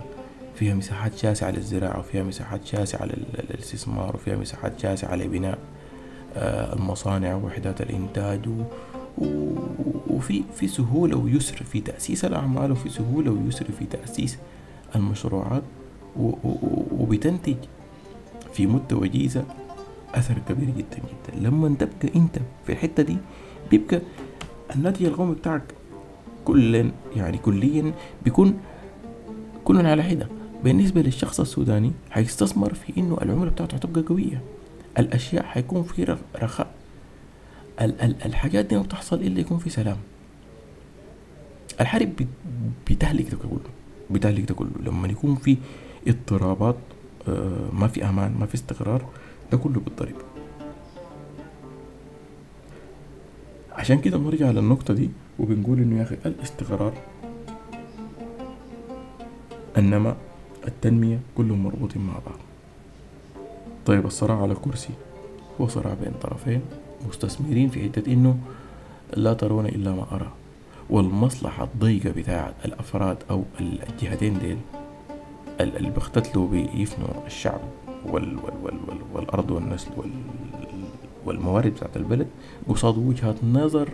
فيها 0.56 0.74
مساحات 0.74 1.16
شاسعة 1.16 1.50
للزراعة 1.50 1.98
وفيها 1.98 2.22
مساحات 2.22 2.66
شاسعة 2.66 3.04
للاستثمار 3.04 4.16
وفيها 4.16 4.36
مساحات 4.36 4.80
شاسعة 4.80 5.14
لبناء 5.16 5.58
آه، 6.36 6.74
المصانع 6.74 7.34
ووحدات 7.34 7.80
الإنتاج 7.80 8.40
وفي 10.10 10.42
في 10.56 10.68
سهولة 10.68 11.16
ويسر 11.16 11.56
في 11.56 11.80
تأسيس 11.80 12.24
الأعمال 12.24 12.72
وفي 12.72 12.88
سهولة 12.88 13.30
ويسر 13.30 13.64
في 13.78 13.84
تأسيس 13.84 14.38
المشروعات 14.94 15.62
وبتنتج 16.92 17.56
في 18.52 18.66
مدة 18.66 18.96
وجيزة 18.96 19.44
أثر 20.14 20.34
كبير 20.48 20.68
جدا 20.76 20.96
جدا. 20.98 21.48
لما 21.48 21.74
تبقى 21.78 22.16
أنت 22.16 22.38
في 22.66 22.72
الحتة 22.72 23.02
دي 23.02 23.16
بيبقى 23.70 24.00
الناتج 24.76 25.04
القومي 25.04 25.34
بتاعك 25.34 25.62
كل 26.44 26.90
يعني 27.16 27.38
كليا 27.38 27.92
بيكون 28.24 28.58
كلنا 29.64 29.90
على 29.90 30.02
حدة. 30.02 30.28
بالنسبة 30.64 31.02
للشخص 31.02 31.40
السوداني 31.40 31.92
حيستثمر 32.10 32.74
في 32.74 32.96
إنه 33.00 33.18
العملة 33.22 33.50
بتاعته 33.50 33.78
تبقى 33.78 34.02
قوية. 34.02 34.40
الأشياء 34.98 35.42
حيكون 35.42 35.82
في 35.82 36.16
رخاء. 36.42 36.66
ال 37.80 38.00
ال 38.02 38.14
الحاجات 38.24 38.64
دي 38.64 38.76
ما 38.76 38.82
بتحصل 38.82 39.16
إلا 39.16 39.40
يكون 39.40 39.58
في 39.58 39.70
سلام. 39.70 39.96
الحرب 41.80 42.12
بتهلك 42.90 43.30
ده 43.30 43.36
كله 43.36 43.60
بتهلك 44.10 44.48
ده 44.48 44.54
كله. 44.54 44.70
لما 44.84 45.08
يكون 45.08 45.34
في 45.36 45.56
اضطرابات 46.08 46.76
آه 47.28 47.68
ما 47.72 47.88
في 47.88 48.04
أمان 48.08 48.34
ما 48.40 48.46
في 48.46 48.54
استقرار 48.54 49.04
ده 49.52 49.58
كله 49.58 49.80
بيتضرب 49.80 50.14
عشان 53.72 54.00
كده 54.00 54.16
بنرجع 54.18 54.50
للنقطة 54.50 54.94
دي 54.94 55.10
وبنقول 55.38 55.78
إنه 55.78 55.98
يا 55.98 56.02
أخي 56.02 56.16
الاستقرار 56.26 56.92
النماء 59.78 60.16
التنمية 60.66 61.18
كلهم 61.36 61.64
مربوطين 61.64 62.02
مع 62.02 62.12
بعض. 62.12 62.38
طيب 63.86 64.06
الصراع 64.06 64.42
على 64.42 64.54
كرسي 64.54 64.90
هو 65.60 65.68
صراع 65.68 65.94
بين 65.94 66.12
طرفين 66.22 66.60
مستثمرين 67.08 67.68
في 67.68 67.82
حتة 67.82 68.12
إنه 68.12 68.36
لا 69.16 69.32
ترون 69.32 69.66
إلا 69.66 69.92
ما 69.92 70.06
أرى. 70.12 70.32
والمصلحة 70.90 71.64
الضيقة 71.64 72.10
بتاعت 72.10 72.54
الأفراد 72.64 73.16
أو 73.30 73.42
الجهتين 73.60 74.38
ديل 74.38 74.56
اللي 75.60 75.90
بيختتلوا 75.90 76.48
بيفنوا 76.48 77.08
الشعب 77.26 77.60
وال 78.06 78.36
وال 78.36 78.54
وال 78.62 78.74
وال 78.88 78.98
والأرض 79.14 79.50
والنسل 79.50 79.88
وال 79.96 80.10
والموارد 81.26 81.70
بتاعت 81.70 81.96
البلد 81.96 82.26
قصاد 82.68 82.98
وجهة 82.98 83.34
نظر 83.52 83.88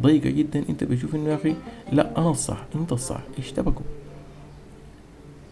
ضيقة 0.00 0.30
جدا. 0.30 0.64
أنت 0.68 0.84
بتشوف 0.84 1.14
إنه 1.14 1.30
يا 1.30 1.34
أخي 1.34 1.54
لا 1.92 2.18
أنا 2.18 2.30
الصح 2.30 2.64
أنت 2.74 2.92
الصح 2.92 3.20
اشتبكوا 3.38 3.84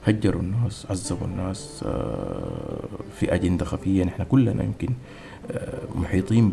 هجروا 0.07 0.43
الناس 0.43 0.87
عذبوا 0.91 1.27
الناس 1.27 1.85
آه، 1.87 2.89
في 3.19 3.35
أجندة 3.35 3.65
خفية. 3.65 4.05
نحن 4.05 4.23
كلنا 4.25 4.63
يمكن 4.65 4.89
آه، 5.51 5.79
محيطين 5.95 6.51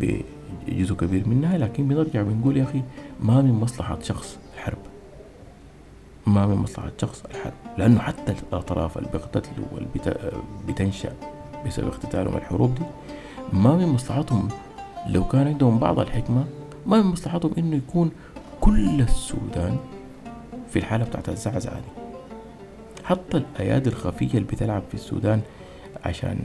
بجزء 0.68 0.94
كبير 0.94 1.28
منها 1.28 1.58
لكن 1.58 1.88
بنرجع 1.88 2.22
بنقول 2.22 2.56
يا 2.56 2.62
أخي 2.62 2.82
ما 3.20 3.42
من 3.42 3.52
مصلحة 3.52 3.98
شخص 4.02 4.38
الحرب. 4.54 4.78
ما 6.26 6.46
من 6.46 6.54
مصلحة 6.54 6.92
شخص 7.00 7.22
الحرب. 7.30 7.52
لأنه 7.78 8.00
حتى 8.00 8.34
الأطراف 8.48 8.98
اللي 8.98 9.08
بيقتتلوا 9.12 9.66
واللي 9.72 9.88
بتنشأ 10.68 11.12
بسبب 11.66 11.86
اقتتالهم 11.88 12.36
الحروب 12.36 12.74
دي 12.74 12.82
ما 13.52 13.76
من 13.76 13.86
مصلحتهم. 13.86 14.48
لو 15.08 15.24
كان 15.28 15.46
عندهم 15.46 15.78
بعض 15.78 16.00
الحكمة 16.00 16.44
ما 16.86 17.02
من 17.02 17.06
مصلحتهم 17.06 17.52
إنه 17.58 17.76
يكون 17.76 18.10
كل 18.60 19.00
السودان 19.00 19.76
في 20.70 20.78
الحالة 20.78 21.04
بتاعت 21.04 21.28
الزعزعة 21.28 21.74
دي. 21.74 21.97
حتى 23.08 23.36
الأيادي 23.36 23.90
الخفية 23.90 24.28
اللي 24.28 24.40
بتلعب 24.52 24.82
في 24.88 24.94
السودان 24.94 25.40
عشان 26.04 26.38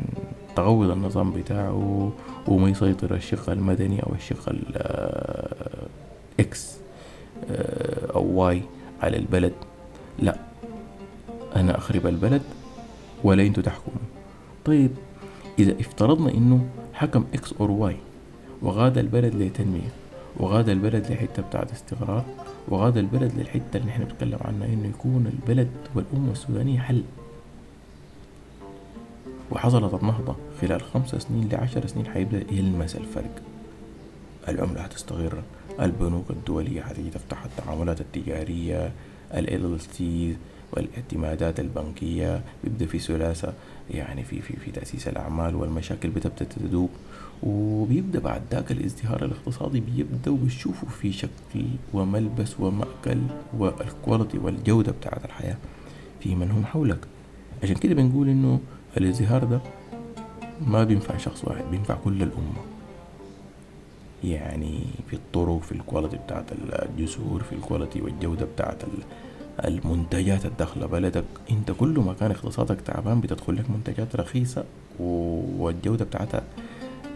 تغوض 0.56 0.90
النظام 0.90 1.32
بتاعه 1.32 2.12
وما 2.48 2.70
يسيطر 2.70 3.16
الشق 3.16 3.50
المدني 3.50 4.04
أو 4.04 4.14
الشق 4.16 4.50
الإكس 6.40 6.78
آه، 7.52 8.12
أو 8.16 8.26
واي 8.26 8.62
على 9.02 9.18
البلد. 9.18 9.54
لا 10.20 10.36
أنا 11.56 11.78
أخرب 11.78 12.08
البلد 12.08 12.42
ولا 13.24 13.44
أنتوا 13.44 13.64
تحكموا. 13.64 13.98
طيب 14.66 14.92
إذا 15.60 15.80
افترضنا 15.80 16.34
إنه 16.34 16.66
حكم 16.94 17.26
X 17.34 17.54
أو 17.60 17.84
Y 17.84 17.98
وقاد 18.62 18.98
البلد 18.98 19.36
لتنمية 19.36 19.92
وقاد 20.38 20.70
البلد 20.70 21.12
لحتة 21.12 21.44
بتاعت 21.44 21.72
استقرار 21.72 22.24
وقاد 22.68 22.98
البلد 22.98 23.32
للحتة 23.38 23.78
اللي 23.78 23.90
إحنا 23.92 24.06
بنتكلم 24.06 24.40
عنها 24.42 24.68
إنه 24.68 24.88
يكون 24.88 25.28
البلد 25.28 25.70
والأمة 25.96 26.32
السودانية 26.32 26.80
ككل. 26.80 27.04
وحصلت 29.52 29.94
النهضة 29.94 30.36
خلال 30.62 30.82
خمس 30.82 31.16
سنين 31.16 31.50
لعشر 31.50 31.88
سنين 31.88 32.06
حيبدأ 32.06 32.54
يلمس 32.54 32.96
الفرق. 32.96 33.42
العملة 34.48 34.82
هتستقر 34.82 35.44
البنوك 35.80 36.26
الدولية 36.30 36.82
هتيجي 36.82 37.10
تفتح 37.10 37.44
التعاملات 37.44 38.02
التجارية 38.02 38.92
ال 39.34 39.78
والاعتمادات 40.74 41.60
البنكية 41.60 42.42
بيبدأ 42.64 42.86
في 42.86 43.00
سلاسة 43.00 43.54
يعني 43.92 44.24
في 44.24 44.42
في 44.42 44.56
في 44.56 44.72
تأسيس 44.72 45.08
الأعمال 45.08 45.56
والمشاكل 45.56 46.10
بتبدأ 46.10 46.46
تدوب 46.46 46.90
وبيبدأ 47.44 48.20
بعد 48.20 48.42
ذاك 48.52 48.72
الازدهار 48.72 49.26
الاقتصادي 49.26 49.80
بيبدأوا 49.80 50.38
بيشوفوا 50.38 50.90
في 50.90 51.12
شكل 51.12 51.66
وملبس 51.94 52.60
ومأكل 52.60 53.18
وال 53.58 53.76
quality 53.76 54.38
والجودة 54.38 54.92
بتاعت 54.92 55.26
الحياة 55.26 55.58
في 56.20 56.36
من 56.36 56.52
هم 56.52 56.66
حولك. 56.66 57.00
عشان 57.64 57.76
كده 57.76 57.94
بنقول 57.96 58.30
إنه 58.30 58.60
الازدهار 58.98 59.44
ده 59.44 59.60
ما 60.68 60.84
بينفع 60.84 61.18
شخص 61.18 61.46
واحد 61.46 61.64
بينفع 61.72 61.96
كل 62.04 62.24
الأمة. 62.24 62.62
يعني 64.24 64.80
في 65.08 65.14
الطرق 65.16 65.62
في 65.62 65.72
ال 65.72 65.78
quality 65.78 66.18
بتاعت 66.18 66.46
الجسور 66.52 67.44
في 67.44 67.56
ال 67.56 67.62
quality 67.62 68.02
والجودة 68.02 68.46
بتاعت 68.46 68.78
المنتجات 69.66 70.46
الداخلة 70.46 70.86
بلدك. 70.86 71.24
أنت 71.52 71.72
كل 71.72 72.00
ما 72.00 72.14
كان 72.14 72.32
اقتصادك 72.32 72.82
تعبان 72.82 73.22
بتدخل 73.22 73.56
لك 73.56 73.70
منتجات 73.70 74.16
رخيصة 74.16 74.64
والجودة 75.00 76.06
بتاعتها 76.06 76.44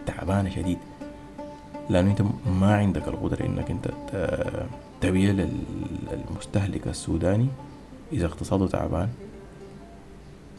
تعبانة 0.08 0.50
شديد. 0.50 0.78
لأنه 1.90 2.10
أنت 2.10 2.22
ما 2.60 2.76
عندك 2.76 3.08
القدرة 3.08 3.46
إنك 3.46 3.70
أنت 3.70 3.90
تبيع 5.00 5.30
للمستهلك 5.30 6.86
السوداني 6.86 7.46
إذا 8.12 8.26
اقتصاده 8.26 8.66
تعبان. 8.66 9.08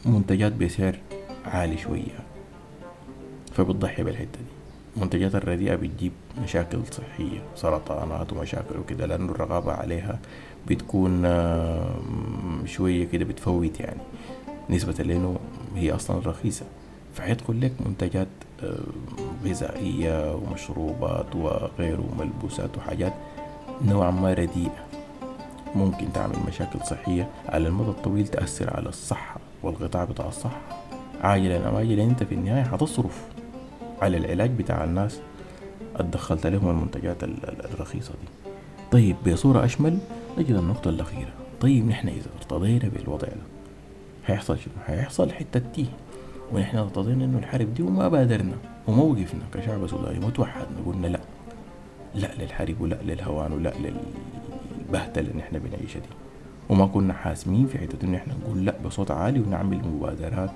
منتجات 0.06 0.52
بسعر 0.52 0.98
عالي 1.44 1.78
شوية. 1.78 2.18
فبتضحي 3.52 4.02
بالحتة 4.02 4.38
دي. 4.38 4.50
المنتجات 4.96 5.34
الرديئة 5.34 5.74
بتجيب 5.74 6.12
مشاكل 6.42 6.78
صحية 6.90 7.42
سرطانات 7.56 8.32
ومشاكل 8.32 8.78
وكده 8.78 9.06
لأنه 9.06 9.32
الرقابة 9.32 9.72
عليها 9.72 10.18
بتكون 10.66 11.22
شوية 12.66 13.04
كده 13.08 13.24
بتفوت 13.24 13.80
يعني. 13.80 14.00
نسبة 14.70 15.04
لأنه 15.04 15.36
هي 15.76 15.92
أصلا 15.92 16.18
رخيصة. 16.26 16.66
فحيدخل 17.14 17.60
لك 17.60 17.72
منتجات 17.86 18.28
آه، 18.62 18.78
غذائية 19.44 20.34
ومشروبات 20.34 21.36
وغيره 21.36 22.04
وملبوسات 22.12 22.76
وحاجات 22.78 23.12
نوعا 23.84 24.10
ما 24.10 24.34
رديئة. 24.34 24.84
ممكن 25.74 26.12
تعمل 26.12 26.36
مشاكل 26.48 26.78
صحية 26.84 27.28
على 27.48 27.68
المدى 27.68 27.90
الطويل 27.90 28.28
تأثر 28.28 28.76
على 28.76 28.88
الصحة 28.88 29.36
والقطاع 29.62 30.04
بتاع 30.04 30.28
الصحة. 30.28 30.60
عاجلا 31.20 31.68
أم 31.68 31.74
آجلا 31.74 32.04
أنت 32.04 32.22
في 32.22 32.34
النهاية 32.34 32.62
حتصرف 32.64 33.24
على 34.02 34.16
العلاج 34.16 34.50
بتاع 34.50 34.84
الناس 34.84 35.20
اتدخلت 35.96 36.46
لهم 36.46 36.70
المنتجات 36.70 37.16
الرخيصة 37.74 38.12
دي. 38.12 38.52
طيب 38.92 39.16
بصورة 39.26 39.64
أشمل 39.64 39.98
نجد 40.38 40.50
النقطة 40.56 40.88
الأخيرة. 40.88 41.30
طيب 41.60 41.86
نحن 41.88 42.08
إذا 42.08 42.26
ارتضينا 42.36 42.88
بالوضع 42.88 43.28
ده 43.28 43.42
هيحصل 44.26 44.58
شنو؟ 44.58 44.74
هيحصل 44.86 45.30
حتة 45.32 45.60
تيه. 45.74 45.86
ونحن 46.52 46.76
ارتضينا 46.78 47.24
إنه 47.24 47.38
الحرب 47.38 47.74
دي 47.74 47.82
وما 47.82 48.08
بادرنا 48.08 48.56
وما 48.88 49.02
وقفنا 49.02 49.40
كشعب 49.54 49.86
سوداني 49.86 50.26
وتوحدنا 50.26 50.78
قلنا 50.86 51.06
لا. 51.06 51.20
لا 52.14 52.30
للحرب 52.38 52.80
ولا 52.80 52.98
للهوان 53.02 53.52
ولا 53.52 53.72
للبهدلة 53.78 55.20
اللي 55.30 55.38
نحن 55.38 55.58
بنعيشها 55.58 56.00
دي. 56.00 56.06
وما 56.68 56.86
كنا 56.86 57.12
حاسمين 57.14 57.66
في 57.66 57.78
حتة 57.78 58.06
إن 58.06 58.14
إحنا 58.14 58.34
نقول 58.34 58.64
لا 58.64 58.74
بصوت 58.86 59.10
عالي 59.10 59.40
ونعمل 59.40 59.78
مبادرات 59.88 60.50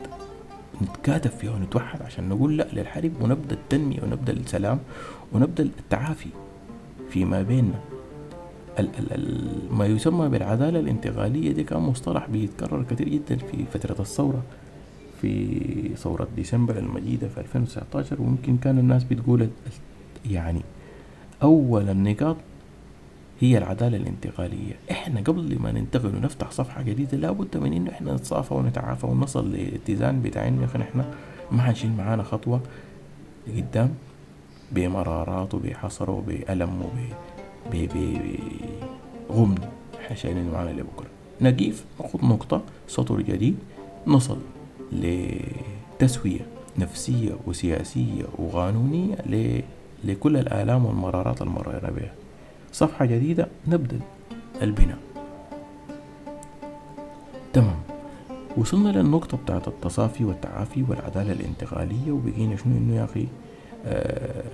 نتكاتف 0.82 1.36
فيها 1.36 1.50
ونتوحد 1.50 2.02
عشان 2.02 2.28
نقول 2.28 2.56
لا 2.56 2.66
للحرب 2.72 3.12
ونبدأ 3.20 3.54
التنمية 3.54 4.02
ونبدأ 4.02 4.32
السلام 4.32 4.78
ونبدأ 5.32 5.62
التعافي 5.62 6.28
فيما 7.10 7.42
بيننا. 7.42 7.80
ال 8.78 8.88
ال 8.98 9.12
ال 9.12 9.50
ما 9.70 9.86
يسمى 9.86 10.28
بالعدالة 10.28 10.80
الانتقالية 10.80 11.52
دي 11.52 11.64
كان 11.64 11.78
مصطلح 11.80 12.26
بيتكرر 12.28 12.82
كثير 12.82 13.08
جدا 13.08 13.36
في 13.36 13.64
فترة 13.74 14.00
الثورة. 14.00 14.42
في 15.24 15.96
ثورة 15.96 16.28
ديسمبر 16.36 16.78
المجيدة 16.78 17.28
في 17.28 17.40
2019 17.40 18.22
وممكن 18.22 18.56
كان 18.56 18.78
الناس 18.78 19.04
بتقول 19.04 19.48
يعني 20.30 20.60
أول 21.42 21.88
النقاط 21.88 22.36
هي 23.40 23.58
العدالة 23.58 23.96
الانتقالية. 23.96 24.72
إحنا 24.90 25.20
قبل 25.20 25.58
ما 25.60 25.72
ننتقل 25.72 26.16
ونفتح 26.16 26.50
صفحة 26.50 26.82
جديدة 26.82 27.18
لابد 27.18 27.56
من 27.56 27.72
إنه 27.72 27.90
إحنا 27.90 28.14
نتصافى 28.14 28.54
ونتعافى 28.54 29.06
ونصل 29.06 29.52
لاتزان 29.52 30.22
بتاع 30.22 30.48
إنه 30.48 30.64
إحنا 30.64 31.14
ما 31.52 31.62
حنشيل 31.62 31.92
معانا 31.92 32.22
خطوة 32.22 32.60
لقدام 33.48 33.90
بمرارات 34.72 35.54
وبحصر 35.54 36.10
وبألم 36.10 36.82
وبغمن 39.30 39.58
إحنا 40.00 40.16
شايلين 40.16 40.50
معانا 40.50 40.70
لبكرة. 40.70 41.08
نقيف 41.40 41.84
ناخد 42.00 42.24
نقطة 42.24 42.62
سطر 42.88 43.20
جديد 43.20 43.56
نصل. 44.06 44.38
لتسوية 44.92 46.40
نفسية 46.78 47.32
وسياسية 47.46 48.24
وقانونية 48.38 49.16
لكل 50.04 50.36
الآلام 50.36 50.86
والمرارات 50.86 51.42
المرينا 51.42 51.90
بها. 51.90 52.12
صفحة 52.72 53.04
جديدة 53.04 53.46
نبدأ 53.68 54.00
البناء. 54.62 54.98
تمام. 57.52 57.76
وصلنا 58.56 58.88
للنقطة 58.88 59.36
بتاعت 59.36 59.68
التصافي 59.68 60.24
والتعافي 60.24 60.82
والعدالة 60.88 61.32
الانتقالية 61.32 62.12
وبقينا 62.12 62.56
شنو 62.56 62.76
إنه 62.76 62.96
يا 62.96 63.04
أخي؟ 63.04 63.26
آه 63.86 64.44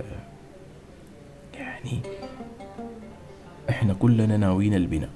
يعني 1.53 1.99
إحنا 3.69 3.93
كلنا 3.93 4.37
ناويين 4.37 4.73
البناء. 4.73 5.09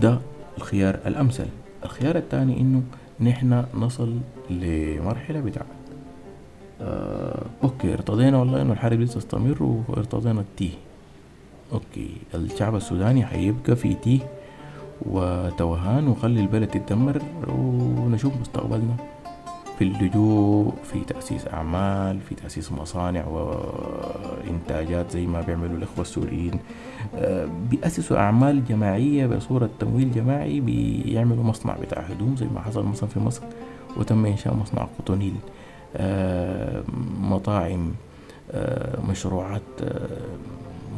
ده 0.00 0.18
الخيار 0.58 0.98
الأمثل. 1.06 1.46
الخيار 1.84 2.16
الثاني 2.16 2.60
إنه 2.60 2.82
نحن 3.20 3.64
نصل 3.74 4.16
لمرحلة 4.50 5.40
بتاعت 5.40 5.66
آه 6.80 7.42
أوكي 7.64 7.92
ارتضينا 7.94 8.38
والله 8.38 8.62
إنه 8.62 8.72
الحرب 8.72 9.00
لسه 9.00 9.20
تستمر 9.20 9.82
وارتضينا 9.88 10.40
التيه 10.40 10.72
أوكي 11.72 12.10
الشعب 12.34 12.76
السوداني 12.76 13.26
حيبقى 13.26 13.76
في 13.76 13.94
تيه 13.94 14.20
وتوهان 15.06 16.08
وخلي 16.08 16.40
البلد 16.40 16.68
تتدمر 16.68 17.22
ونشوف 17.48 18.32
مستقبلنا. 18.40 18.96
في 19.80 19.86
اللجوء 19.86 20.74
في 20.84 21.00
تأسيس 21.00 21.48
أعمال 21.48 22.20
في 22.20 22.34
تأسيس 22.34 22.72
مصانع 22.72 23.26
وإنتاجات 23.26 25.10
زي 25.10 25.26
ما 25.26 25.40
بيعملوا 25.40 25.76
الإخوة 25.76 26.00
السوريين. 26.00 26.60
آه، 27.14 27.48
بيأسسوا 27.70 28.16
أعمال 28.16 28.64
جماعية 28.64 29.26
بصورة 29.26 29.70
تمويل 29.80 30.12
جماعي 30.12 30.60
بيعملوا 30.60 31.44
مصنع 31.44 31.76
بتاع 31.76 32.02
هدوم 32.02 32.36
زي 32.36 32.46
ما 32.54 32.60
حصل 32.60 32.86
مثلا 32.86 33.08
في 33.08 33.20
مصر 33.20 33.42
وتم 33.96 34.26
إنشاء 34.26 34.54
مصنع 34.54 34.88
قطونيل 34.98 35.34
آه، 35.96 36.82
مطاعم 37.20 37.92
آه، 38.50 39.00
مشروعات 39.10 39.62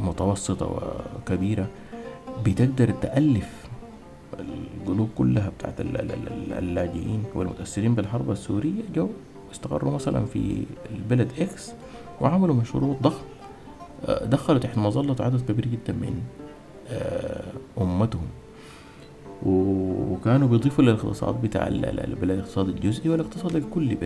متوسطة 0.01 0.65
وكبيرة 1.17 1.67
بتقدر 2.45 2.91
تألف 3.01 3.62
القلوب 4.39 5.09
كلها 5.17 5.49
بتاعت 5.49 5.81
اللاجئين 6.59 7.23
والمتأثرين 7.35 7.95
بالحرب 7.95 8.31
السورية 8.31 8.81
جو 8.95 9.09
استقروا 9.51 9.93
مثلا 9.93 10.25
في 10.25 10.63
البلد 10.95 11.31
إكس 11.39 11.71
وعملوا 12.21 12.55
مشروع 12.55 12.97
ضخم. 13.01 13.23
آه، 14.05 14.25
دخلوا 14.25 14.59
تحت 14.59 14.77
مظلة 14.77 15.15
عدد 15.19 15.41
كبير 15.51 15.65
جدا 15.67 15.93
من 15.93 16.21
آه، 16.89 17.43
أمتهم. 17.81 18.27
وكانوا 19.45 20.47
بيضيفوا 20.47 20.83
للاقتصاد 20.83 21.41
بتاع 21.41 21.67
البلد 21.67 22.23
الاقتصاد 22.23 22.69
الجزئي 22.69 23.09
والاقتصاد 23.09 23.55
الكلي 23.55 23.97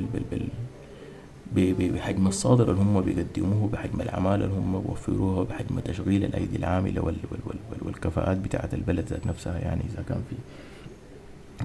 بحجم 1.56 2.28
الصادر 2.28 2.72
اللي 2.72 2.82
هم 2.82 3.02
بيقدموه 3.02 3.70
بحجم 3.70 4.02
العمالة 4.02 4.46
اللي 4.46 4.56
هم 4.58 4.82
بيوفروها 4.82 5.44
بحجم 5.44 5.80
تشغيل 5.80 6.24
الأيدي 6.24 6.56
العاملة 6.58 7.02
وال 7.02 7.18
وال 7.32 7.40
وال 7.46 7.78
والكفاءات 7.82 8.38
بتاعة 8.38 8.70
البلد 8.74 9.06
ذات 9.08 9.28
نفسها 9.28 9.60
يعني 9.60 9.82
إذا 9.94 10.04
كان 10.10 10.24
في 10.30 10.36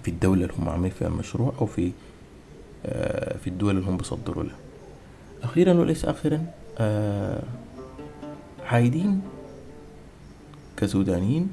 في 0.02 0.08
الدولة 0.10 0.42
اللي 0.42 0.54
هم 0.58 0.68
عاملين 0.68 0.90
فيها 0.90 1.08
المشروع 1.08 1.52
أو 1.60 1.66
في 1.66 1.92
آه، 2.86 3.36
في 3.36 3.46
الدول 3.50 3.76
اللي 3.78 3.90
هم 3.90 3.96
بيصدروا 3.96 4.44
لها. 4.44 4.56
أخيرا 5.42 5.72
وليس 5.72 6.04
آخرا 6.04 6.46
آه، 6.78 7.42
حايدين 8.64 9.20
كسودانيين 10.76 11.50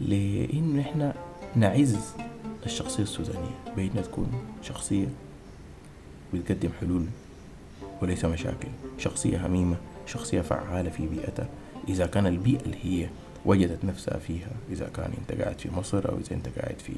لأن 0.00 0.78
إحنا 0.78 1.14
نعز 1.56 1.96
الشخصية 2.66 3.02
السودانية 3.02 3.58
بأنها 3.76 4.02
تكون 4.02 4.32
شخصية 4.62 5.06
بتقدم 6.34 6.70
حلول 6.80 7.04
وليس 8.02 8.24
مشاكل. 8.24 8.68
شخصية 8.98 9.46
هميمة 9.46 9.76
شخصية 10.06 10.40
فعالة 10.40 10.90
في 10.90 11.06
بيئتها. 11.06 11.48
إذا 11.88 12.06
كان 12.06 12.26
البيئة 12.26 12.60
اللي 12.60 12.76
هي 12.82 13.08
وجدت 13.44 13.84
نفسها 13.84 14.18
فيها 14.18 14.50
إذا 14.72 14.88
كان 14.96 15.10
أنت 15.20 15.40
قاعد 15.40 15.58
في 15.58 15.68
مصر 15.76 16.08
أو 16.08 16.18
إذا 16.18 16.36
أنت 16.36 16.48
قاعد 16.58 16.78
في 16.78 16.92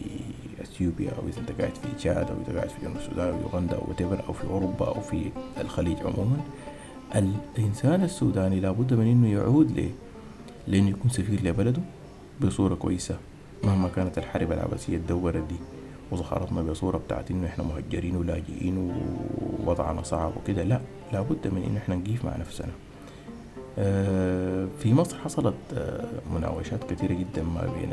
أثيوبيا 0.62 1.10
أو 1.10 1.28
إذا 1.28 1.40
أنت 1.40 1.60
قاعد 1.60 1.72
في 1.74 1.88
تشاد 1.98 2.30
أو 2.30 2.36
إذا 2.46 2.56
قاعد 2.56 2.68
في 2.68 2.80
جنوب 2.82 2.96
السودان 2.96 3.28
أو 3.28 3.40
يوغندا 3.40 3.76
أو 3.76 3.90
وتبر 3.90 4.24
أو 4.28 4.32
في 4.32 4.44
أوروبا 4.44 4.86
أو 4.86 5.00
في 5.00 5.30
الخليج 5.60 5.96
عموما 5.98 6.40
الإنسان 7.14 8.04
السوداني 8.04 8.60
لابد 8.60 8.94
من 8.94 9.06
إنه 9.06 9.32
يعود 9.32 9.70
ليه؟ 9.70 9.90
لأنه 10.66 10.90
يكون 10.90 11.10
سفير 11.10 11.42
لبلده 11.44 11.82
بصورة 12.40 12.74
كويسة 12.74 13.16
مهما 13.64 13.88
كانت 13.88 14.18
الحرب 14.18 14.52
العباسية 14.52 14.96
الدورة 14.96 15.38
دي. 15.38 15.56
وظهرتنا 16.10 16.62
بصورة 16.62 16.98
بتاعت 16.98 17.30
إنه 17.30 17.46
إحنا 17.46 17.64
مهجرين 17.64 18.16
ولاجئين 18.16 18.92
ووضعنا 19.66 20.02
صعب 20.02 20.32
وكده. 20.36 20.62
لا 20.62 20.80
لابد 21.12 21.48
من 21.48 21.62
إنه 21.62 21.78
إحنا 21.78 21.94
نقيف 21.94 22.24
مع 22.24 22.36
نفسنا. 22.36 22.72
آه، 23.78 24.66
في 24.78 24.94
مصر 24.94 25.18
حصلت 25.18 25.54
آه، 25.74 26.04
مناوشات 26.34 26.90
كثيرة 26.90 27.12
جدا 27.12 27.42
ما 27.42 27.72
بين 27.74 27.92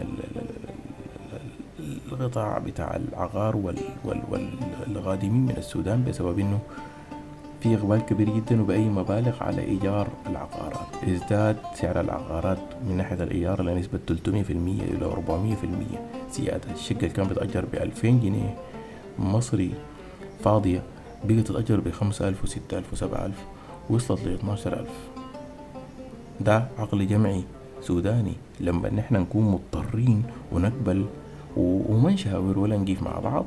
القطاع 2.12 2.58
بتاع 2.58 2.96
العقار 2.96 3.56
والغادمين 4.06 5.46
من 5.46 5.56
السودان 5.58 6.04
بسبب 6.04 6.40
إنه 6.40 6.60
في 7.66 7.76
إقبال 7.76 8.06
كبير 8.06 8.30
جدا 8.30 8.62
وبأي 8.62 8.90
مبالغ 8.90 9.44
على 9.44 9.62
إيجار 9.62 10.08
العقارات. 10.28 11.04
ازداد 11.08 11.58
سعر 11.76 12.00
العقارات 12.00 12.58
من 12.90 12.98
ناحية 12.98 13.24
الإيجار 13.24 13.62
لنسبة 13.62 14.00
300% 14.08 14.82
إلى 14.82 15.06
400% 15.06 16.00
زيادة. 16.32 16.72
الشقة 16.74 16.98
اللي 16.98 17.10
كانت 17.10 17.30
بتأجر 17.32 17.66
بألفين 17.66 18.20
جنيه 18.20 18.56
مصري 19.20 19.72
فاضية 20.44 20.84
بقت 21.24 21.48
تتأجر 21.48 21.80
بخمسة 21.80 22.28
ألف 22.28 22.44
وستة 22.44 22.78
ألف 22.78 22.94
وسبعة 22.94 23.26
ألف 23.26 23.44
وصلت 23.90 24.24
لاتناشر 24.26 24.80
ألف. 24.80 24.94
ده 26.42 26.68
عقل 26.78 27.08
جمعي 27.08 27.44
سوداني. 27.82 28.34
لما 28.60 28.90
نحن 28.90 29.16
نكون 29.16 29.44
مضطرين 29.52 30.24
ونقبل 30.52 31.06
وما 31.58 32.12
نشاور 32.12 32.60
ولا 32.60 32.78
نقيف 32.78 33.04
مع 33.04 33.20
بعض 33.20 33.46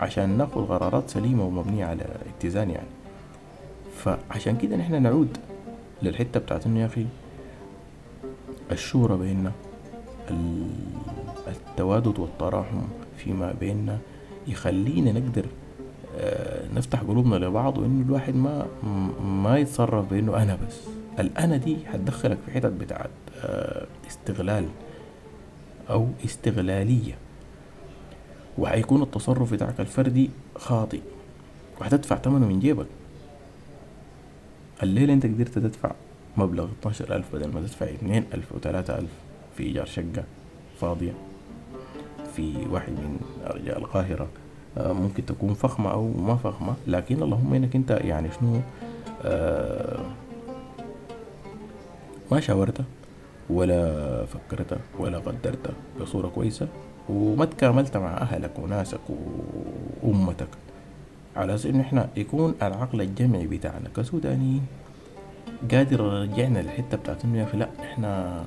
عشان 0.00 0.38
ناخد 0.38 0.66
قرارات 0.68 1.10
سليمة 1.10 1.44
ومبنية 1.44 1.84
على 1.84 2.04
اتزان 2.38 2.70
يعني. 2.70 2.95
فعشان 4.04 4.56
كده 4.58 4.76
نحن 4.76 5.02
نعود 5.02 5.36
للحتة 6.02 6.40
بتاعت 6.40 6.66
إنه 6.66 6.80
يا 6.80 6.86
أخي 6.86 7.06
الشورى 8.72 9.16
بيننا 9.16 9.52
التوادد 11.48 12.18
والتراحم 12.18 12.80
فيما 13.16 13.54
بيننا 13.60 13.98
يخلينا 14.48 15.12
نقدر 15.12 15.46
آه، 16.18 16.68
نفتح 16.74 17.00
قلوبنا 17.00 17.36
لبعض 17.36 17.78
وإنه 17.78 18.04
الواحد 18.06 18.34
ما 18.34 18.66
ما 19.24 19.58
يتصرف 19.58 20.10
بإنه 20.10 20.42
أنا 20.42 20.58
بس. 20.66 20.80
الأنا 21.18 21.56
دي 21.56 21.76
حتدخلك 21.92 22.38
في 22.46 22.52
حتت 22.52 22.66
بتاعت 22.72 23.10
آه، 23.44 23.86
استغلال 24.08 24.68
أو 25.90 26.08
استغلالية. 26.24 27.14
وحيكون 28.58 29.02
التصرف 29.02 29.52
بتاعك 29.52 29.80
الفردي 29.80 30.30
خاطئ. 30.56 31.00
وحتدفع 31.80 32.16
ثمنه 32.16 32.46
من 32.46 32.60
جيبك. 32.60 32.86
الليلة 34.82 35.12
انت 35.12 35.26
قدرت 35.26 35.48
تدفع 35.48 35.92
مبلغ 36.36 36.68
12 36.80 37.16
ألف 37.16 37.36
بدل 37.36 37.48
ما 37.48 37.60
تدفع 37.60 37.86
اثنين 37.86 38.24
ألف 38.34 38.52
أو 38.52 38.58
ثلاثة 38.58 38.98
ألف 38.98 39.10
في 39.56 39.62
إيجار 39.62 39.86
شقة 39.86 40.24
فاضية 40.80 41.12
في 42.34 42.66
واحد 42.70 42.92
من 42.92 43.18
أرجاء 43.46 43.78
القاهرة. 43.78 44.28
آه، 44.78 44.92
ممكن 44.92 45.26
تكون 45.26 45.54
فخمة 45.54 45.92
أو 45.92 46.08
ما 46.08 46.36
فخمة 46.36 46.74
لكن 46.86 47.22
اللهم 47.22 47.54
إنك 47.54 47.76
أنت 47.76 47.90
يعني 47.90 48.28
شنو؟ 48.40 48.60
آه 49.24 50.06
ما 52.32 52.40
شاورت 52.40 52.80
ولا 53.50 54.24
فكرت 54.24 54.78
ولا 54.98 55.18
قدرت 55.18 55.70
بصورة 56.00 56.28
كويسة 56.28 56.68
وما 57.08 57.44
تكاملت 57.44 57.96
مع 57.96 58.16
أهلك 58.16 58.58
وناسك 58.58 59.00
وأمتك. 60.02 60.48
على 61.36 61.54
أساس 61.54 61.66
إنه 61.66 61.80
إحنا 61.80 62.08
يكون 62.16 62.54
العقل 62.62 63.00
الجمعي 63.00 63.46
بتاعنا 63.46 63.88
كسودانيين 63.96 64.66
قادر 65.70 66.00
يرجعنا 66.00 66.58
للحتة 66.58 66.96
بتاعت 66.96 67.24
إنه 67.24 67.38
يا 67.38 67.44
أخي 67.44 67.58
لأ 67.58 67.68
إحنا 67.80 68.42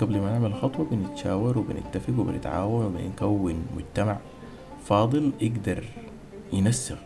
قبل 0.00 0.20
ما 0.20 0.32
نعمل 0.32 0.54
خطوة 0.54 0.86
بنتشاور 0.90 1.58
وبنتفق 1.58 2.18
وبنتعاون 2.18 2.84
وبنكون 2.86 3.62
مجتمع 3.76 4.16
فاضل 4.84 5.32
يقدر 5.40 5.84
ينسق 6.52 6.98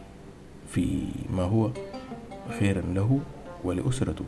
في 0.70 1.04
ما 1.36 1.42
هو 1.42 1.70
خيرا 2.60 2.80
له 2.80 3.20
ولأسرته. 3.64 4.24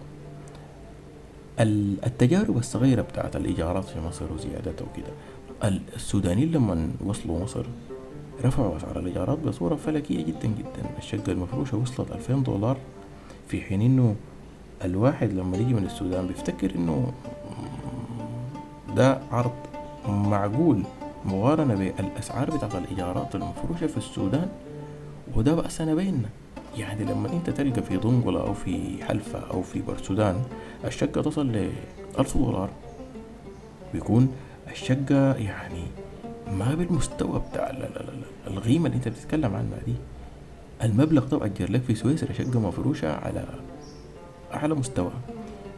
التجارب 2.07 2.57
الصغيرة 2.57 3.03
بتاعت 3.03 3.37
الإيجارات 3.37 3.85
في 3.85 4.01
مصر 4.01 4.33
وزيادتها 4.33 4.87
وكده. 4.87 5.12
السودانيين 5.96 6.53
لما 6.53 6.90
وصلوا 7.05 7.38
مصر 7.38 7.66
رفعوا 8.44 8.76
أسعار 8.76 8.98
الإيجارات 8.98 9.38
بصورة 9.38 9.74
فلكية 9.74 10.24
جدا 10.24 10.48
جدا. 10.48 10.83
الشقة 10.98 11.33
المفروشة 11.33 11.76
وصلت 11.76 12.12
ألفين 12.12 12.42
دولار 12.42 12.76
في 13.48 13.61
حين 13.61 13.81
إنه 13.81 14.14
الواحد 14.85 15.33
لما 15.33 15.57
يجي 15.57 15.74
من 15.74 15.85
السودان 15.85 16.26
بيفتكر 16.26 16.74
إنه 16.74 17.12
ده 18.96 19.20
عرض 19.33 19.53
معقول 20.09 20.83
مقارنة 21.24 21.74
بالأسعار 21.74 22.50
بتاعت 22.50 22.74
الإيجارات 22.74 23.35
المفروشة 23.35 23.87
في 23.87 23.96
السودان. 23.96 24.48
وده 25.37 25.55
بأسنا 25.55 25.94
بيننا. 25.94 26.29
يعني 26.76 27.05
لما 27.05 27.33
أنت 27.33 27.50
تلقى 27.50 27.83
في 27.83 27.96
دنقلة 27.96 28.40
أو 28.40 28.55
في 28.55 29.05
حلفة 29.05 29.38
أو 29.38 29.62
في 29.62 29.83
برسودان 29.83 30.42
الشقة 30.85 31.22
تصل 31.22 31.53
لألف 31.53 32.37
دولار 32.38 32.70
بيكون 33.94 34.33
الشقة 34.70 35.35
يعني 35.35 35.83
ما 36.50 36.74
بالمستوى 36.74 37.42
بتاع 37.50 37.70
القيمة 38.46 38.86
اللي 38.86 38.96
انت 38.96 39.08
بتتكلم 39.08 39.54
عنها 39.54 39.78
دي. 39.86 39.94
المبلغ 40.82 41.24
ده 41.24 41.36
بأجر 41.36 41.70
لك 41.72 41.82
في 41.82 41.94
سويسرا 41.94 42.32
شقة 42.32 42.60
مفروشة 42.60 43.12
على 43.12 43.44
أعلى 44.54 44.74
مستوى. 44.74 45.12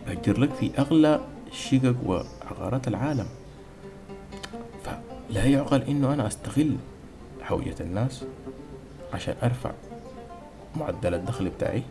بأجر 0.07 0.41
لك 0.41 0.51
في 0.51 0.71
أغلى 0.79 1.21
شقق 1.53 1.97
وعقارات 2.07 2.89
العالم. 2.89 3.27
فلا 4.85 5.45
يعقل 5.45 5.83
إنه 5.83 6.15
أنا 6.15 6.27
أستغل 6.27 6.77
حوجة 7.43 7.75
الناس 7.81 8.25
عشان 9.15 9.35
أرفع 9.43 9.71
معدل 10.77 11.15
الدخل 11.15 11.49
بتاعي 11.49 11.83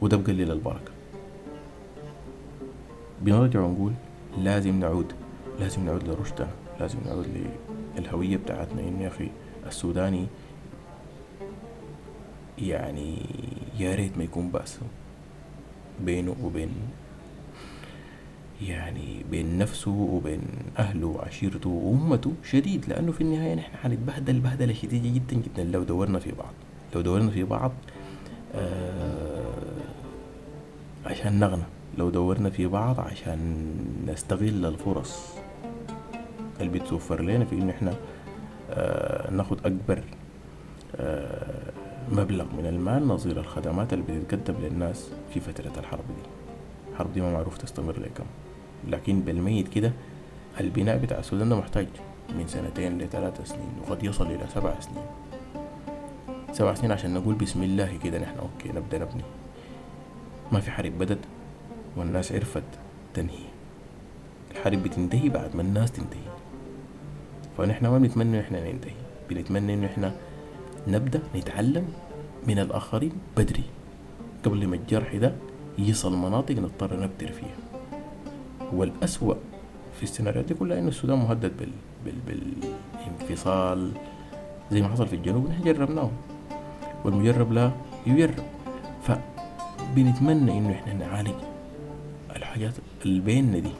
وده 0.00 0.16
بقلل 0.16 0.50
البركة 0.50 0.92
بنرجع 3.22 3.60
ونقول 3.60 3.92
لازم 4.38 4.80
نعود 4.80 5.12
لازم 5.60 5.84
نعود 5.84 6.08
لرشدنا. 6.08 6.48
لازم 6.80 6.98
نعود 7.06 7.26
للهوية 7.96 8.36
بتاعتنا 8.36 8.80
إنه 8.80 9.02
يا 9.02 9.08
أخي 9.08 9.28
السوداني 9.66 10.26
يعني 12.58 13.16
يا 13.78 13.94
ريت 13.94 14.18
ما 14.18 14.24
يكون 14.24 14.48
بأس 14.48 14.78
بينه 16.04 16.36
وبين 16.42 16.70
يعني 18.62 19.24
بين 19.30 19.58
نفسه 19.58 19.90
وبين 19.90 20.40
أهله 20.78 21.06
وعشيرته 21.06 21.70
وأمته 21.70 22.32
شديد 22.44 22.88
لأنه 22.88 23.12
في 23.12 23.20
النهاية 23.20 23.54
نحن 23.54 23.76
حنتبهدل 23.76 24.40
بهدلة 24.40 24.72
شديدة 24.74 25.08
جدا 25.08 25.36
جدا. 25.42 25.64
لو 25.64 25.82
دورنا 25.82 26.18
في 26.18 26.32
بعض 26.32 26.52
لو 26.94 27.00
دورنا 27.00 27.30
في 27.30 27.44
بعض 27.44 27.72
آه 28.54 29.44
عشان 31.06 31.38
نغنى. 31.40 31.62
لو 31.98 32.10
دورنا 32.10 32.50
في 32.50 32.66
بعض 32.66 33.00
عشان 33.00 33.66
نستغل 34.06 34.66
الفرص. 34.66 35.36
اللي 36.60 36.78
بتوفر 36.78 37.20
لنا 37.22 37.44
في 37.44 37.54
انه 37.54 37.70
إحنا 37.70 37.94
آه 38.70 39.30
ناخد 39.30 39.66
أكبر 39.66 40.04
آه 40.96 41.72
مبلغ 42.12 42.44
من 42.44 42.66
المال 42.66 43.08
نظير 43.08 43.40
الخدمات 43.40 43.92
اللي 43.92 44.04
بتتقدم 44.08 44.54
للناس 44.60 45.10
في 45.34 45.40
فترة 45.40 45.72
الحرب 45.80 46.04
دي. 46.08 46.28
الحرب 46.92 47.12
دي 47.12 47.20
ما 47.20 47.32
معروف 47.32 47.58
تستمر 47.58 48.00
لكم. 48.00 48.24
لكن 48.88 49.20
بالميت 49.20 49.68
كده 49.68 49.92
البناء 50.60 50.98
بتاع 50.98 51.18
السودان 51.18 51.48
ده 51.48 51.56
محتاج 51.56 51.86
من 52.38 52.48
سنتين 52.48 52.98
لثلاثة 52.98 53.44
سنين 53.44 53.72
وقد 53.82 54.04
يصل 54.04 54.26
إلى 54.26 54.46
سبع 54.54 54.80
سنين. 54.80 55.04
سبع 56.52 56.74
سنين 56.74 56.92
عشان 56.92 57.14
نقول 57.14 57.34
بسم 57.34 57.62
الله 57.62 57.98
كده 58.04 58.18
نحن 58.18 58.38
أوكي 58.38 58.68
نبدأ 58.68 58.98
نبني. 58.98 59.22
ما 60.52 60.60
في 60.60 60.70
حرب 60.70 60.98
بدت 60.98 61.18
والناس 61.96 62.32
عرفت 62.32 62.62
تنهي. 63.14 63.46
الحرب 64.50 64.82
بتنتهي 64.82 65.28
بعد 65.28 65.56
ما 65.56 65.62
الناس 65.62 65.92
تنتهي. 65.92 66.35
فنحن 67.58 67.86
ما 67.86 67.98
بنتمنى 67.98 68.38
إن 68.38 68.42
إحنا 68.44 68.72
ننتهي. 68.72 68.92
بنتمنى 69.30 69.74
إن 69.74 69.84
إحنا 69.84 70.12
نبدأ 70.88 71.22
نتعلم 71.36 71.84
من 72.46 72.58
الآخرين 72.58 73.12
بدري 73.36 73.64
قبل 74.44 74.66
ما 74.66 74.76
الجرح 74.76 75.16
ده 75.16 75.32
يصل 75.78 76.16
مناطق 76.16 76.54
نضطر 76.54 77.00
نبتر 77.00 77.32
فيها. 77.32 77.56
والأسوأ 78.72 79.34
في 79.96 80.02
السيناريوهات 80.02 80.48
دي 80.48 80.54
كلها 80.54 80.78
إنه 80.78 80.88
السودان 80.88 81.18
مهدد 81.18 81.52
بال... 81.58 81.72
بال... 82.04 82.16
بالانفصال 82.26 83.92
زي 84.72 84.82
ما 84.82 84.88
حصل 84.88 85.06
في 85.06 85.16
الجنوب 85.16 85.48
نحن 85.50 85.64
جربناه 85.64 86.10
والمجرب 87.04 87.52
لا 87.52 87.70
يجرب. 88.06 88.44
فبنتمنى 89.02 90.58
إنه 90.58 90.72
إحنا 90.72 90.92
نعالج 90.92 91.34
الحاجات 92.36 92.74
اللي 93.04 93.20
بيننا 93.20 93.58
دي. 93.58 93.70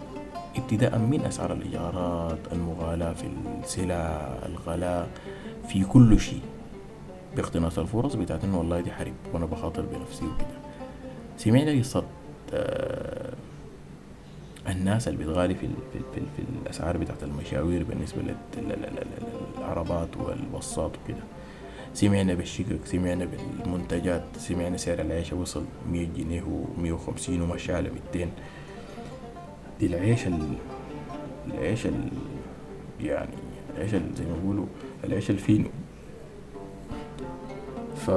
ابتداء 0.59 0.99
من 0.99 1.21
أسعار 1.25 1.53
الإيجارات 1.53 2.39
المغالاة 2.53 3.13
في 3.13 3.25
السلع 3.65 4.35
الغلاء 4.47 5.09
في 5.69 5.85
كل 5.85 6.21
شيء. 6.21 6.41
باقتناص 7.37 7.79
الفرص 7.79 8.15
بتاعت 8.15 8.45
إنه 8.45 8.59
والله 8.59 8.81
دي 8.81 8.93
حرب 8.93 9.13
وأنا 9.33 9.47
بخاطر 9.47 9.83
بنفسي 9.83 10.25
وكده. 10.25 10.57
سمعنا 11.39 11.79
قصة 11.79 12.05
آه 12.55 13.33
الناس 14.69 15.09
اللي 15.09 15.25
بتغالي 15.25 15.55
في, 15.55 15.67
في, 15.93 15.99
في, 16.15 16.21
في 16.37 16.43
الأسعار 16.63 16.97
بتاعت 16.97 17.23
المشاوير 17.23 17.85
بالنسبة 17.85 18.23
للعربات 19.59 20.09
والبصات 20.17 20.91
وكده. 21.05 21.23
سمعنا 21.95 22.35
بالشقق 22.35 22.79
سمعنا 22.85 23.29
بالمنتجات 23.65 24.23
سمعنا 24.39 24.77
سعر 24.77 24.99
العيش 25.01 25.33
وصل 25.33 25.65
مية 25.91 26.09
جنيه 26.17 26.43
ومية 26.43 26.93
وخمسين 26.93 27.43
ومشى 27.43 27.73
على 27.75 27.91
ميتين. 27.91 28.31
دي 29.81 29.87
العيش 29.87 30.27
ال... 30.27 30.39
العيش 31.47 31.87
ال... 31.87 32.09
يعني 33.01 33.35
العيش 33.77 33.95
ال... 33.95 34.15
زي 34.19 34.25
ما 34.25 34.37
بيقولوا 34.43 34.67
العيش 35.05 35.31
الفينو. 35.31 35.69
ف 37.97 38.11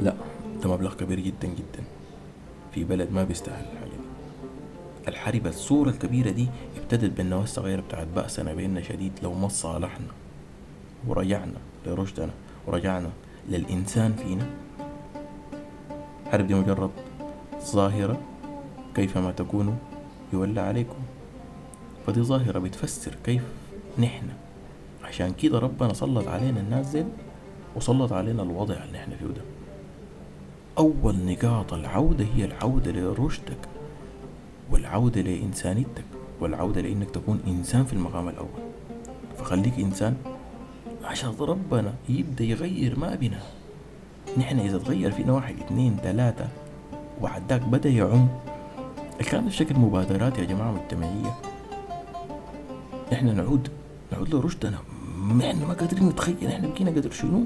لا 0.00 0.14
ده 0.62 0.72
مبلغ 0.72 0.94
كبير 0.94 1.20
جدا 1.20 1.48
جدا. 1.48 1.84
في 2.74 2.84
بلد 2.84 3.12
ما 3.12 3.24
بيستاهل 3.24 3.64
الحاجة 3.72 3.88
دي. 3.88 4.08
الحرب 5.08 5.46
الصورة 5.46 5.90
الكبيرة 5.90 6.30
دي 6.30 6.48
ابتدت 6.76 7.16
بالنواة 7.16 7.42
الصغيرة 7.42 7.80
بتاعت 7.80 8.06
بأسنا 8.16 8.54
بيننا 8.54 8.82
شديد 8.82 9.12
لو 9.22 9.34
ما 9.34 9.48
صالحنا 9.48 10.06
ورجعنا 11.08 11.58
لرشدنا 11.86 12.30
ورجعنا 12.66 13.10
للإنسان 13.48 14.12
فينا. 14.12 14.46
الحرب 16.26 16.46
دي 16.46 16.54
مجرد 16.54 16.90
ظاهرة 17.64 18.20
كيفما 18.98 19.30
تكونوا 19.30 19.74
يولى 20.32 20.60
عليكم. 20.60 20.96
فدي 22.06 22.22
ظاهرة 22.22 22.58
بتفسر 22.58 23.14
كيف 23.24 23.42
نحن. 23.98 24.26
عشان 25.04 25.32
كده 25.32 25.58
ربنا 25.58 25.92
سلط 25.94 26.28
علينا 26.28 26.60
الناس 26.60 26.86
زين 26.86 27.08
وسلط 27.76 28.12
علينا 28.12 28.42
الوضع 28.42 28.74
اللي 28.74 28.98
إحنا 28.98 29.16
فيه 29.16 29.26
ده. 29.26 29.42
أول 30.78 31.16
نقاط 31.16 31.72
العودة 31.72 32.26
هي 32.36 32.44
العودة 32.44 32.92
لرشدك 32.92 33.58
والعودة 34.70 35.20
لإنسانيتك 35.20 36.04
والعودة 36.40 36.80
لإنك 36.80 37.10
تكون 37.10 37.40
إنسان 37.46 37.84
في 37.84 37.92
المقام 37.92 38.28
الأول. 38.28 38.62
فخليك 39.38 39.78
إنسان 39.78 40.16
عشان 41.04 41.34
ربنا 41.40 41.94
يبدأ 42.08 42.44
يغير 42.44 42.98
ما 42.98 43.14
بنا 43.14 43.40
نحن 44.38 44.58
إذا 44.58 44.78
تغير 44.78 45.10
فينا 45.10 45.32
واحد 45.32 45.54
اثنين 45.58 45.96
ثلاثة 46.02 46.48
وعداك 47.20 47.60
بدأ 47.62 47.88
يعم. 47.90 48.28
الكلام 49.20 49.44
ده 49.44 49.50
شكل 49.50 49.74
مبادرات 49.78 50.38
يا 50.38 50.44
جماعة 50.44 50.72
مجتمعية 50.72 51.34
نحن 53.12 53.36
نعود 53.36 53.68
نعود 54.12 54.34
لرشدنا 54.34 54.78
إحنا 55.40 55.66
ما 55.66 55.74
قادرين 55.74 56.08
نتخيل. 56.08 56.46
إحنا 56.46 56.68
بقينا 56.68 56.90
قدر 56.90 57.10
شنو؟ 57.10 57.44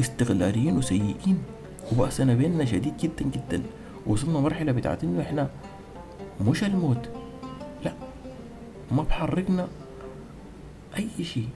استغلاليين 0.00 0.76
وسيئين. 0.76 1.38
وبأسنا 1.92 2.34
بيننا 2.34 2.64
شديد 2.64 2.96
جدا 2.96 3.24
جدا. 3.24 3.62
وصلنا 4.06 4.40
مرحلة 4.40 4.72
بتاعت 4.72 5.04
إنه 5.04 5.22
إحنا 5.22 5.50
مش 6.48 6.64
الموت 6.64 7.08
لا 7.84 7.92
ما 8.92 9.02
بحركنا 9.02 9.68
أي 10.96 11.24
شيء. 11.24 11.48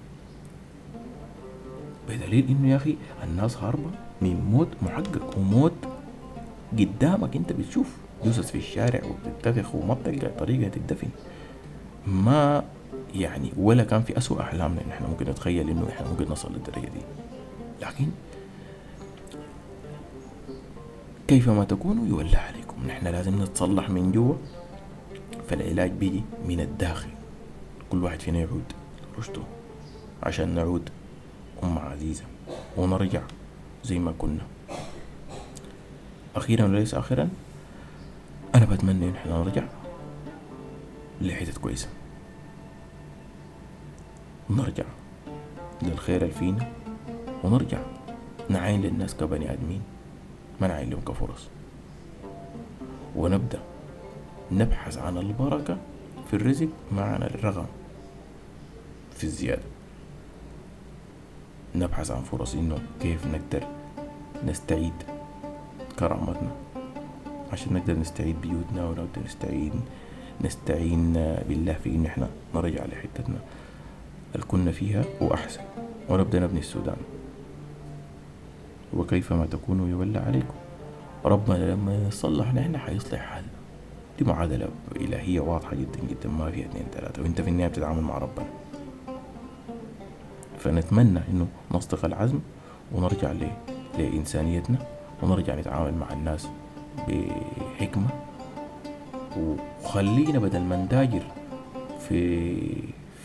بدليل 2.08 2.46
إنه 2.48 2.68
يا 2.70 2.76
أخي 2.76 2.96
الناس 3.24 3.56
هاربة 3.56 3.90
من 4.22 4.50
موت 4.50 4.68
محقق 4.82 5.38
وموت 5.38 5.74
قدامك 6.78 7.36
أنت 7.36 7.52
بتشوف. 7.52 7.96
جثث 8.24 8.50
في 8.50 8.58
الشارع 8.58 9.00
وبتتفخ 9.04 9.74
وما 9.74 9.94
بتلقى 9.94 10.30
طريقة 10.38 10.68
تدفن 10.68 11.08
ما 12.06 12.64
يعني 13.14 13.52
ولا 13.56 13.84
كان 13.84 14.02
في 14.02 14.18
أسوأ 14.18 14.40
أحلامنا 14.40 14.80
إن 14.84 14.90
إحنا 14.90 15.08
ممكن 15.08 15.30
نتخيل 15.30 15.70
إنه 15.70 15.88
إحنا 15.88 16.08
ممكن 16.08 16.32
نصل 16.32 16.52
للدرجة 16.52 16.86
دي. 16.86 17.00
لكن 17.82 18.06
كيفما 21.28 21.64
تكونوا 21.64 22.06
يولى 22.06 22.36
عليكم. 22.36 22.86
نحن 22.86 23.06
لازم 23.06 23.42
نتصلح 23.42 23.90
من 23.90 24.12
جوا 24.12 24.34
فالعلاج 25.48 25.90
بيجي 25.90 26.22
من 26.48 26.60
الداخل. 26.60 27.08
كل 27.90 28.04
واحد 28.04 28.20
فينا 28.20 28.38
يعود 28.38 28.64
رشده 29.18 29.42
عشان 30.22 30.54
نعود 30.54 30.90
أمة 31.64 31.80
عزيزة 31.80 32.24
ونرجع 32.76 33.22
زي 33.84 33.98
ما 33.98 34.14
كنا. 34.18 34.46
أخيرا 36.36 36.64
وليس 36.64 36.94
آخرا 36.94 37.28
أنا 38.54 38.64
بتمنى 38.64 39.08
إن 39.08 39.14
إحنا 39.14 39.38
نرجع 39.38 39.64
لحتت 41.20 41.58
كويسة. 41.58 41.88
نرجع 44.50 44.84
للخير 45.82 46.22
اللي 46.22 46.34
فينا 46.34 46.72
ونرجع 47.44 47.78
نعاين 48.48 48.82
للناس 48.82 49.16
كبني 49.16 49.52
آدمين 49.52 49.82
ما 50.60 50.66
نعاين 50.68 50.90
لهم 50.90 51.00
كفرص. 51.00 51.48
ونبدأ 53.16 53.60
نبحث 54.52 54.98
عن 54.98 55.18
البركة 55.18 55.78
في 56.30 56.36
الرزق 56.36 56.68
معنا 56.92 57.26
الرغم 57.26 57.66
في 59.16 59.24
الزيادة. 59.24 59.62
نبحث 61.74 62.10
عن 62.10 62.22
فرص 62.22 62.54
إنه 62.54 62.78
كيف 63.00 63.26
نقدر 63.26 63.66
نستعيد 64.46 64.94
كرامتنا. 65.98 66.67
عشان 67.52 67.74
نقدر 67.74 67.98
نستعيد 67.98 68.40
بيوتنا 68.40 68.84
ونقدر 68.84 69.22
نستعين 69.24 69.72
نستعين 70.44 71.12
بالله 71.48 71.72
في 71.72 71.90
إن 71.90 72.06
إحنا 72.06 72.28
نرجع 72.54 72.84
لحتتنا 72.84 73.38
اللي 74.34 74.46
كنا 74.46 74.72
فيها 74.72 75.04
وأحسن. 75.20 75.60
ونبدأ 76.08 76.40
نبني 76.40 76.60
السودان. 76.60 76.96
وكيفما 78.94 79.46
تكونوا 79.46 79.88
يولى 79.88 80.18
عليكم. 80.18 80.54
ربنا 81.24 81.72
لما 81.72 82.06
يصلح 82.08 82.54
نحن 82.54 82.76
حيصلح 82.76 83.20
حالنا. 83.20 83.48
دي 84.18 84.24
معادلة 84.24 84.68
إلهية 84.96 85.40
واضحة 85.40 85.74
جدا 85.74 86.00
جدا 86.10 86.28
ما 86.28 86.50
فيها 86.50 86.66
اثنين 86.66 86.84
ثلاثة 86.92 87.22
وإنت 87.22 87.40
في 87.40 87.50
النهاية 87.50 87.68
بتتعامل 87.68 88.02
مع 88.02 88.18
ربنا. 88.18 88.48
فنتمنى 90.58 91.20
إنه 91.30 91.46
نصدق 91.70 92.04
العزم 92.04 92.38
ونرجع. 92.92 93.32
لإنسانيتنا 93.98 94.78
ونرجع 95.22 95.54
نتعامل 95.54 95.94
مع 95.94 96.12
الناس 96.12 96.48
بحكمة. 97.08 98.08
وخلينا 99.38 100.38
بدل 100.38 100.60
ما 100.60 100.76
نداجر 100.76 101.22
في 102.08 102.62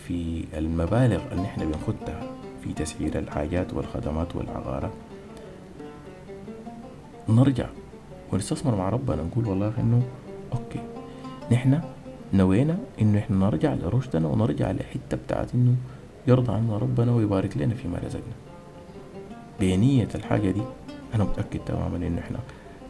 في 0.08 0.46
المبالغ 0.58 1.22
اللي 1.32 1.46
إحنا 1.46 1.66
بنخدها 1.66 2.22
في 2.64 2.74
تسعير 2.74 3.20
الحاجات 3.20 3.74
والخدمات 3.74 4.36
والعقارات 4.36 4.92
نرجع 7.30 7.66
ونستثمر 8.34 8.76
مع 8.76 8.90
ربنا. 8.90 9.24
نقول 9.24 9.48
والله 9.48 9.74
إنه 9.80 10.04
أوكي 10.54 10.80
نحن 11.52 11.82
نوينا 12.34 12.78
إنه 13.02 13.20
إحنا 13.20 13.38
نرجع 13.38 13.74
لرشدنا 13.74 14.28
ونرجع 14.28 14.72
لحتة 14.72 15.18
بتاعت 15.18 15.54
إنه 15.56 15.76
يرضى 16.28 16.54
عنا 16.54 16.78
ربنا 16.78 17.12
ويبارك 17.12 17.58
لنا 17.58 17.76
فيما 17.76 17.98
رزقنا. 17.98 18.34
بنية 19.60 20.08
الحاجة 20.16 20.52
دي 20.52 20.62
أنا 21.16 21.24
متأكد 21.24 21.60
تماما 21.60 21.98
إنه 21.98 22.20
إحنا 22.22 22.40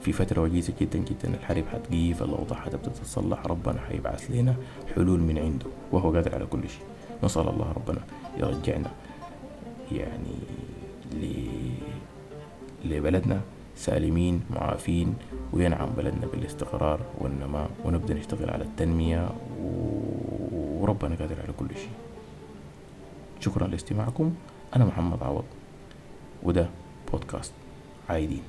في 0.03 0.11
فترة 0.11 0.41
وجيزة 0.41 0.73
جدا 0.81 0.99
جدا 0.99 1.33
الحرب 1.33 1.63
حتقيف 1.71 2.23
الأوضاع 2.23 2.59
حتبدأ 2.59 2.89
تتصلح 2.89 3.45
ربنا 3.45 3.79
حيبعث 3.81 4.31
لنا 4.31 4.55
حلول 4.95 5.19
من 5.19 5.37
عنده 5.37 5.65
وهو 5.91 6.11
قادر 6.11 6.35
على 6.35 6.45
كل 6.45 6.69
شيء. 6.69 6.85
نسأل 7.23 7.49
الله 7.49 7.71
ربنا 7.71 8.01
يرجعنا 8.37 8.91
يعني 9.91 10.35
ل... 11.13 11.25
لبلدنا 12.85 13.41
سالمين 13.75 14.41
معافين 14.49 15.15
وينعم 15.53 15.89
بلدنا 15.97 16.27
بالاستقرار 16.33 16.99
والنماء 17.17 17.69
ونبدأ 17.85 18.13
نشتغل 18.13 18.49
على 18.49 18.63
التنمية 18.63 19.29
وربنا 20.79 21.15
قادر 21.15 21.35
على 21.43 21.53
كل 21.59 21.75
شيء. 21.75 21.95
شكرا 23.39 23.67
لاستماعكم. 23.67 24.33
أنا 24.75 24.85
محمد 24.85 25.23
عوض 25.23 25.45
وده 26.43 26.67
بودكاست 27.11 27.53
عايدين. 28.09 28.41